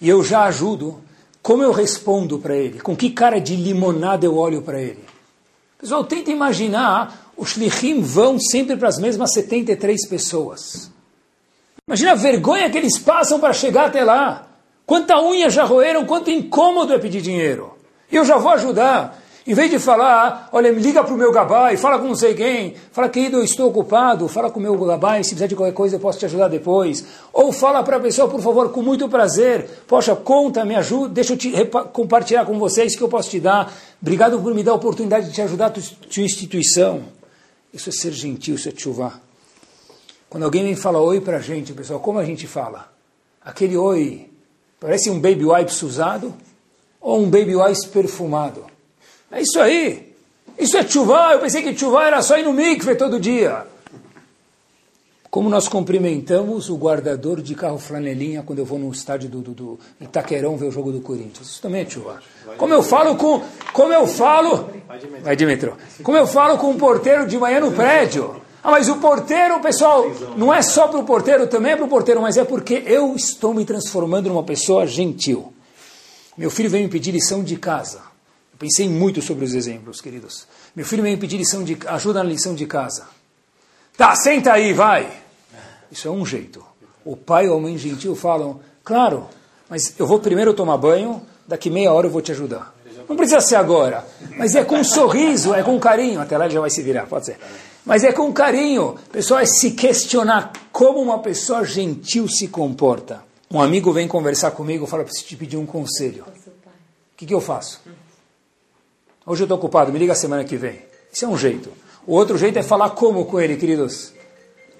[0.00, 1.00] e eu já ajudo,
[1.42, 2.80] como eu respondo para ele?
[2.80, 5.04] Com que cara de limonada eu olho para ele?
[5.86, 10.90] Pessoal, tenta imaginar, os shlichim vão sempre para as mesmas 73 pessoas.
[11.86, 14.48] Imagina a vergonha que eles passam para chegar até lá.
[14.84, 17.72] Quanta unha já roeram, quanto incômodo é pedir dinheiro.
[18.10, 19.16] Eu já vou ajudar.
[19.46, 22.74] Em vez de falar, olha, liga para o meu gabai, fala com não sei quem,
[22.90, 25.94] fala, querido, eu estou ocupado, fala com o meu gabai, se precisar de qualquer coisa
[25.94, 27.04] eu posso te ajudar depois.
[27.32, 31.34] Ou fala para a pessoa, por favor, com muito prazer, poxa, conta, me ajuda, deixa
[31.34, 31.52] eu te
[31.92, 33.72] compartilhar com vocês que eu posso te dar.
[34.02, 37.04] Obrigado por me dar a oportunidade de te ajudar a tua, instituição.
[37.72, 39.12] Isso é ser gentil, isso é chuva.
[40.28, 42.90] Quando alguém vem falar oi para a gente, pessoal, como a gente fala?
[43.44, 44.28] Aquele oi
[44.80, 46.34] parece um baby wipes usado
[47.00, 48.75] ou um baby wipes perfumado?
[49.30, 50.14] É isso aí.
[50.58, 51.32] Isso é chuva.
[51.32, 53.66] Eu pensei que chuva era só ir no mikve todo dia.
[55.30, 59.52] Como nós cumprimentamos o guardador de carro flanelinha quando eu vou no estádio do, do,
[59.52, 61.48] do Itaquerão ver o jogo do Corinthians.
[61.48, 62.22] Isso também é chuva.
[62.56, 63.42] Como eu falo com.
[63.72, 64.70] Como eu falo.
[65.22, 65.72] Vai de metrô.
[66.02, 68.40] Como eu falo com o porteiro de manhã no prédio.
[68.62, 71.88] Ah, mas o porteiro, pessoal, não é só para o porteiro, também é para o
[71.88, 75.52] porteiro, mas é porque eu estou me transformando numa pessoa gentil.
[76.36, 78.00] Meu filho veio me pedir lição de casa.
[78.58, 80.46] Pensei muito sobre os exemplos, queridos.
[80.74, 83.06] Meu filho veio me pedir lição de, ajuda na lição de casa.
[83.96, 85.10] Tá, senta aí, vai.
[85.90, 86.64] Isso é um jeito.
[87.04, 89.28] O pai ou a mãe gentil falam, claro,
[89.68, 92.74] mas eu vou primeiro tomar banho, daqui meia hora eu vou te ajudar.
[93.08, 94.04] Não precisa ser agora,
[94.36, 96.20] mas é com um sorriso, é com carinho.
[96.20, 97.38] Até lá ele já vai se virar, pode ser.
[97.84, 98.96] Mas é com carinho.
[99.12, 103.22] Pessoal, é se questionar como uma pessoa gentil se comporta.
[103.48, 106.24] Um amigo vem conversar comigo e fala, preciso te pedir um conselho.
[106.24, 107.80] O que, que eu faço?
[109.26, 110.80] Hoje eu estou ocupado, me liga semana que vem.
[111.12, 111.72] Isso é um jeito.
[112.06, 114.12] O outro jeito é falar como com ele, queridos?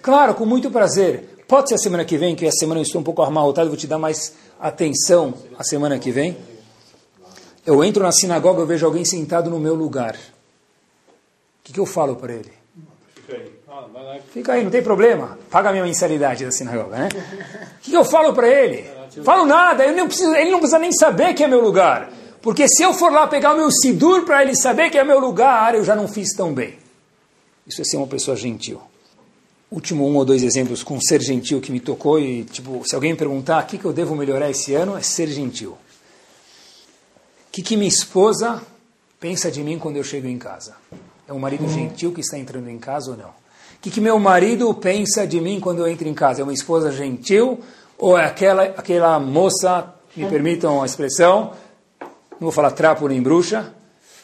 [0.01, 1.43] Claro, com muito prazer.
[1.49, 3.77] Pode ser a semana que vem, que a semana eu estou um pouco amarrotado, vou
[3.77, 6.37] te dar mais atenção a semana que vem.
[7.67, 10.15] Eu entro na sinagoga, eu vejo alguém sentado no meu lugar.
[10.15, 12.53] O que, que eu falo para ele?
[14.33, 15.37] Fica aí, não tem problema.
[15.51, 17.09] Paga a minha mensalidade da sinagoga, né?
[17.09, 18.89] O que, que eu falo para ele?
[19.25, 22.13] Falo nada, eu não preciso, ele não precisa nem saber que é meu lugar.
[22.43, 25.19] Porque se eu for lá pegar o meu sidur para ele saber que é meu
[25.19, 26.79] lugar, eu já não fiz tão bem.
[27.67, 28.81] Isso é ser uma pessoa gentil.
[29.71, 33.13] Último um ou dois exemplos com ser gentil que me tocou e, tipo, se alguém
[33.13, 35.73] me perguntar o que, que eu devo melhorar esse ano, é ser gentil.
[35.73, 35.79] O
[37.51, 38.63] que, que minha esposa
[39.19, 40.77] pensa de mim quando eu chego em casa?
[41.27, 43.31] É um marido gentil que está entrando em casa ou não?
[43.31, 46.43] O que, que meu marido pensa de mim quando eu entro em casa?
[46.43, 47.59] É uma esposa gentil
[47.99, 51.53] ou é aquela, aquela moça, me permitam a expressão,
[52.41, 53.73] não vou falar trapo nem bruxa,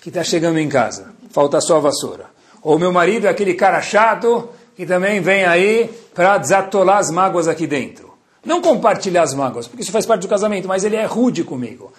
[0.00, 1.12] que está chegando em casa.
[1.30, 2.26] Falta só a vassoura.
[2.62, 7.48] Ou meu marido é aquele cara chato que também vem aí para desatolar as mágoas
[7.48, 8.12] aqui dentro.
[8.44, 11.92] Não compartilhar as mágoas, porque isso faz parte do casamento, mas ele é rude comigo.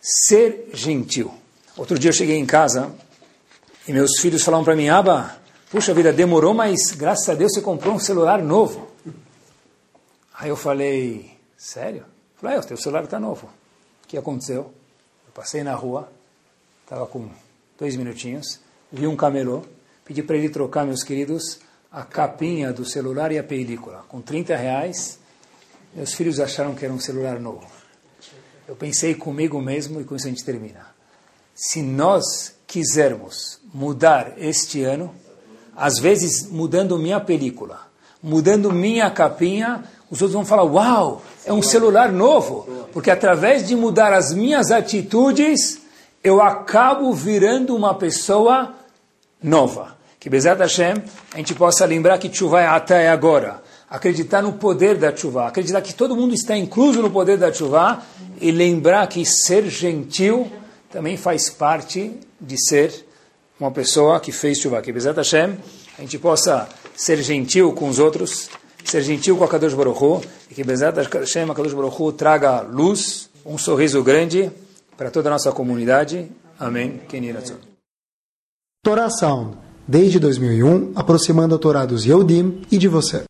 [0.00, 1.32] Ser gentil.
[1.76, 2.90] Outro dia eu cheguei em casa
[3.88, 5.36] e meus filhos falaram para mim, Aba,
[5.70, 8.88] puxa vida, demorou, mas graças a Deus você comprou um celular novo.
[10.38, 12.00] Aí eu falei, sério?
[12.00, 13.46] Eu falei, é, o teu celular está novo.
[14.04, 14.72] O que aconteceu?
[15.36, 16.10] Passei na rua,
[16.82, 17.28] estava com
[17.78, 18.58] dois minutinhos,
[18.90, 19.62] vi um camelô,
[20.02, 21.58] pedi para ele trocar, meus queridos,
[21.92, 24.02] a capinha do celular e a película.
[24.08, 25.18] Com 30 reais,
[25.94, 27.66] meus filhos acharam que era um celular novo.
[28.66, 30.86] Eu pensei comigo mesmo, e com isso a gente termina.
[31.54, 35.14] Se nós quisermos mudar este ano,
[35.76, 37.86] às vezes mudando minha película,
[38.22, 42.66] mudando minha capinha, os outros vão falar: Uau, é um celular novo.
[42.92, 45.80] Porque através de mudar as minhas atitudes,
[46.22, 48.74] eu acabo virando uma pessoa
[49.42, 49.96] nova.
[50.18, 50.94] Que Bezat Hashem,
[51.32, 53.62] a gente possa lembrar que chuva é até agora.
[53.88, 58.02] Acreditar no poder da chuva, acreditar que todo mundo está incluso no poder da chuva
[58.40, 60.50] e lembrar que ser gentil
[60.90, 63.06] também faz parte de ser
[63.60, 64.82] uma pessoa que fez chuva.
[64.82, 65.56] Que Bezat Hashem,
[65.96, 68.50] a gente possa ser gentil com os outros,
[68.90, 70.20] ser gentil com a Kadosh Baruch Hu,
[70.50, 74.50] e que Bezat Hashem, a Kadosh Baruch Hu, traga luz, um sorriso grande
[74.96, 76.30] para toda a nossa comunidade.
[76.58, 77.00] Amém.
[78.82, 79.56] Torá Sound,
[79.86, 83.24] desde 2001, aproximando a Torá dos Yehudim e de você.